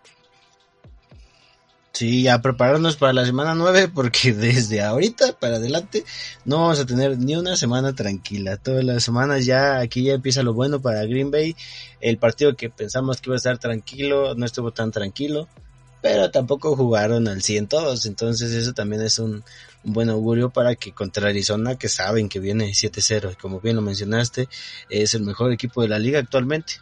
Sí, 1.94 2.28
a 2.28 2.42
prepararnos 2.42 2.98
para 2.98 3.14
la 3.14 3.24
semana 3.24 3.54
9 3.54 3.90
porque 3.94 4.34
desde 4.34 4.82
ahorita 4.82 5.38
para 5.40 5.58
adelante 5.58 6.04
no 6.44 6.62
vamos 6.62 6.80
a 6.80 6.88
tener 6.88 7.20
ni 7.20 7.36
una 7.36 7.56
semana 7.56 7.94
tranquila. 7.94 8.58
Todas 8.58 8.84
las 8.84 9.04
semanas 9.04 9.46
ya 9.46 9.80
aquí 9.80 10.06
ya 10.06 10.14
empieza 10.14 10.42
lo 10.42 10.56
bueno 10.56 10.82
para 10.82 11.06
Green 11.06 11.30
Bay. 11.30 11.56
El 12.02 12.18
partido 12.18 12.56
que 12.56 12.72
pensamos 12.72 13.22
que 13.22 13.30
iba 13.30 13.36
a 13.36 13.38
estar 13.38 13.60
tranquilo 13.60 14.34
no 14.34 14.44
estuvo 14.44 14.72
tan 14.72 14.92
tranquilo, 14.92 15.48
pero 16.04 16.30
tampoco 16.32 16.76
jugaron 16.76 17.30
al 17.30 17.42
100 17.42 17.68
todos. 17.68 18.06
Entonces 18.06 18.52
eso 18.52 18.74
también 18.74 19.02
es 19.02 19.20
un, 19.20 19.42
un 19.86 19.94
buen 19.94 20.10
augurio 20.10 20.50
para 20.50 20.76
que 20.76 20.92
contra 20.92 21.30
Arizona, 21.30 21.78
que 21.78 21.88
saben 21.88 22.28
que 22.28 22.42
viene 22.42 22.72
7-0, 22.72 23.32
y 23.32 23.36
como 23.38 23.62
bien 23.62 23.78
lo 23.78 23.82
mencionaste, 23.82 24.50
es 24.90 25.14
el 25.14 25.22
mejor 25.24 25.54
equipo 25.54 25.82
de 25.82 25.88
la 25.88 26.00
liga 26.00 26.20
actualmente. 26.20 26.74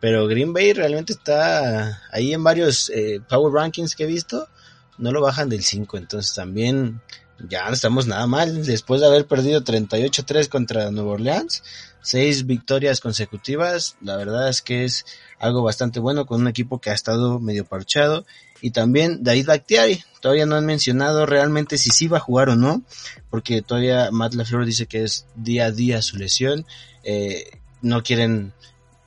Pero 0.00 0.26
Green 0.26 0.54
Bay 0.54 0.72
realmente 0.72 1.12
está 1.12 2.00
ahí 2.10 2.32
en 2.32 2.42
varios 2.42 2.88
eh, 2.88 3.20
Power 3.28 3.52
Rankings 3.52 3.94
que 3.94 4.04
he 4.04 4.06
visto, 4.06 4.48
no 4.96 5.12
lo 5.12 5.20
bajan 5.20 5.50
del 5.50 5.62
5, 5.62 5.98
entonces 5.98 6.34
también 6.34 7.02
ya 7.46 7.66
no 7.66 7.74
estamos 7.74 8.06
nada 8.06 8.26
mal. 8.26 8.64
Después 8.64 9.02
de 9.02 9.06
haber 9.06 9.26
perdido 9.26 9.62
38-3 9.62 10.48
contra 10.48 10.90
Nueva 10.90 11.12
Orleans, 11.12 11.62
seis 12.02 12.46
victorias 12.46 13.00
consecutivas, 13.00 13.96
la 14.00 14.16
verdad 14.16 14.48
es 14.48 14.60
que 14.60 14.84
es 14.84 15.06
algo 15.38 15.62
bastante 15.62 16.00
bueno 16.00 16.26
con 16.26 16.40
un 16.40 16.48
equipo 16.48 16.80
que 16.80 16.90
ha 16.90 16.94
estado 16.94 17.40
medio 17.40 17.64
parchado. 17.64 18.26
Y 18.60 18.70
también 18.70 19.24
David 19.24 19.46
Bakhtiari, 19.46 20.04
todavía 20.20 20.46
no 20.46 20.54
han 20.54 20.66
mencionado 20.66 21.26
realmente 21.26 21.78
si 21.78 21.90
sí 21.90 22.06
va 22.06 22.18
a 22.18 22.20
jugar 22.20 22.48
o 22.48 22.56
no, 22.56 22.82
porque 23.28 23.60
todavía 23.60 24.10
Matt 24.12 24.34
LaFleur 24.34 24.64
dice 24.64 24.86
que 24.86 25.02
es 25.02 25.26
día 25.34 25.66
a 25.66 25.72
día 25.72 26.00
su 26.00 26.16
lesión. 26.16 26.64
Eh, 27.02 27.58
no 27.80 28.04
quieren 28.04 28.52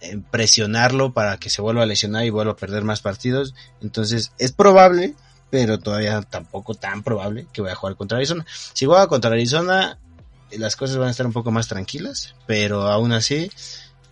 eh, 0.02 0.20
presionarlo 0.30 1.14
para 1.14 1.38
que 1.38 1.50
se 1.50 1.62
vuelva 1.62 1.84
a 1.84 1.86
lesionar 1.86 2.26
y 2.26 2.30
vuelva 2.30 2.52
a 2.52 2.58
perder 2.58 2.84
más 2.84 3.02
partidos. 3.02 3.56
Entonces 3.82 4.34
es 4.38 4.52
probable, 4.52 5.16
pero 5.50 5.80
todavía 5.80 6.22
tampoco 6.22 6.74
tan 6.76 7.02
probable 7.02 7.48
que 7.54 7.62
vaya 7.62 7.74
a 7.74 7.78
jugar 7.78 7.96
contra 7.96 8.18
Arizona. 8.18 8.46
Si 8.74 8.86
juega 8.86 9.08
contra 9.08 9.32
Arizona, 9.32 9.98
las 10.52 10.76
cosas 10.76 10.98
van 10.98 11.08
a 11.08 11.12
estar 11.12 11.26
un 11.26 11.34
poco 11.34 11.52
más 11.52 11.68
tranquilas, 11.68 12.36
pero 12.48 12.84
aún 12.84 13.12
así 13.12 13.52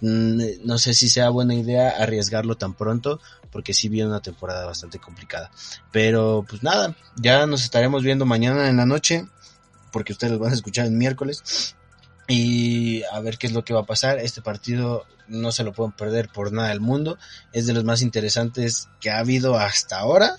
mm, 0.01 0.65
no 0.65 0.77
sé 0.77 0.93
si 0.93 1.09
sea 1.09 1.29
buena 1.29 1.55
idea 1.55 1.89
arriesgarlo 1.89 2.55
tan 2.55 2.73
pronto 2.73 3.19
porque 3.51 3.73
sí 3.73 3.87
viene 3.87 4.09
una 4.09 4.21
temporada 4.21 4.65
bastante 4.65 4.99
complicada. 4.99 5.51
Pero 5.91 6.45
pues 6.47 6.63
nada, 6.63 6.95
ya 7.15 7.45
nos 7.45 7.63
estaremos 7.63 8.03
viendo 8.03 8.25
mañana 8.25 8.67
en 8.67 8.77
la 8.77 8.85
noche 8.85 9.27
porque 9.91 10.13
ustedes 10.13 10.33
lo 10.33 10.39
van 10.39 10.51
a 10.51 10.55
escuchar 10.55 10.87
el 10.87 10.91
miércoles 10.93 11.75
y 12.27 13.03
a 13.03 13.19
ver 13.19 13.37
qué 13.37 13.47
es 13.47 13.53
lo 13.53 13.63
que 13.63 13.73
va 13.73 13.81
a 13.81 13.85
pasar. 13.85 14.17
Este 14.17 14.41
partido 14.41 15.05
no 15.27 15.51
se 15.51 15.63
lo 15.63 15.73
pueden 15.73 15.91
perder 15.91 16.29
por 16.29 16.51
nada 16.51 16.69
del 16.69 16.81
mundo. 16.81 17.17
Es 17.51 17.67
de 17.67 17.73
los 17.73 17.83
más 17.83 18.01
interesantes 18.01 18.89
que 18.99 19.11
ha 19.11 19.19
habido 19.19 19.57
hasta 19.57 19.99
ahora. 19.99 20.37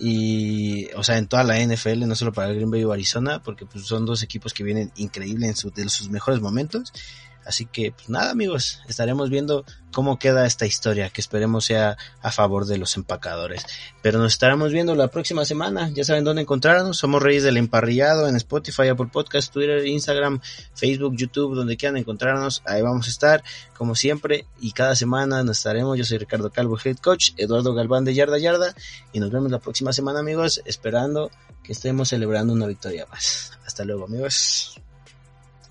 Y, 0.00 0.86
o 0.96 1.04
sea, 1.04 1.18
en 1.18 1.26
toda 1.26 1.44
la 1.44 1.60
NFL, 1.62 2.06
no 2.06 2.14
solo 2.14 2.32
para 2.32 2.52
Green 2.52 2.70
Bay 2.70 2.84
o 2.84 2.92
Arizona, 2.92 3.42
porque 3.42 3.66
pues, 3.66 3.84
son 3.84 4.06
dos 4.06 4.22
equipos 4.22 4.54
que 4.54 4.64
vienen 4.64 4.90
increíbles 4.96 5.62
en 5.64 5.74
de 5.74 5.88
sus 5.90 6.08
mejores 6.08 6.40
momentos. 6.40 6.92
Así 7.50 7.66
que, 7.66 7.90
pues 7.90 8.08
nada, 8.08 8.30
amigos, 8.30 8.80
estaremos 8.86 9.28
viendo 9.28 9.64
cómo 9.92 10.20
queda 10.20 10.46
esta 10.46 10.66
historia, 10.66 11.10
que 11.10 11.20
esperemos 11.20 11.64
sea 11.64 11.96
a 12.22 12.30
favor 12.30 12.64
de 12.64 12.78
los 12.78 12.96
empacadores. 12.96 13.66
Pero 14.02 14.20
nos 14.20 14.34
estaremos 14.34 14.70
viendo 14.70 14.94
la 14.94 15.08
próxima 15.08 15.44
semana. 15.44 15.90
Ya 15.92 16.04
saben 16.04 16.22
dónde 16.22 16.42
encontrarnos. 16.42 16.96
Somos 16.96 17.20
Reyes 17.20 17.42
del 17.42 17.56
Emparrillado 17.56 18.28
en 18.28 18.36
Spotify, 18.36 18.86
Apple 18.86 19.08
Podcast, 19.12 19.52
Twitter, 19.52 19.84
Instagram, 19.84 20.40
Facebook, 20.74 21.16
YouTube, 21.16 21.56
donde 21.56 21.76
quieran 21.76 21.96
encontrarnos. 21.96 22.62
Ahí 22.66 22.82
vamos 22.82 23.08
a 23.08 23.10
estar, 23.10 23.42
como 23.76 23.96
siempre. 23.96 24.46
Y 24.60 24.70
cada 24.70 24.94
semana 24.94 25.42
nos 25.42 25.58
estaremos. 25.58 25.98
Yo 25.98 26.04
soy 26.04 26.18
Ricardo 26.18 26.50
Calvo, 26.50 26.78
Head 26.78 26.98
Coach, 26.98 27.30
Eduardo 27.36 27.74
Galván 27.74 28.04
de 28.04 28.14
Yarda 28.14 28.38
Yarda. 28.38 28.76
Y 29.12 29.18
nos 29.18 29.32
vemos 29.32 29.50
la 29.50 29.58
próxima 29.58 29.92
semana, 29.92 30.20
amigos, 30.20 30.62
esperando 30.66 31.32
que 31.64 31.72
estemos 31.72 32.10
celebrando 32.10 32.52
una 32.52 32.68
victoria 32.68 33.06
más. 33.10 33.58
Hasta 33.66 33.82
luego, 33.82 34.04
amigos. 34.04 34.80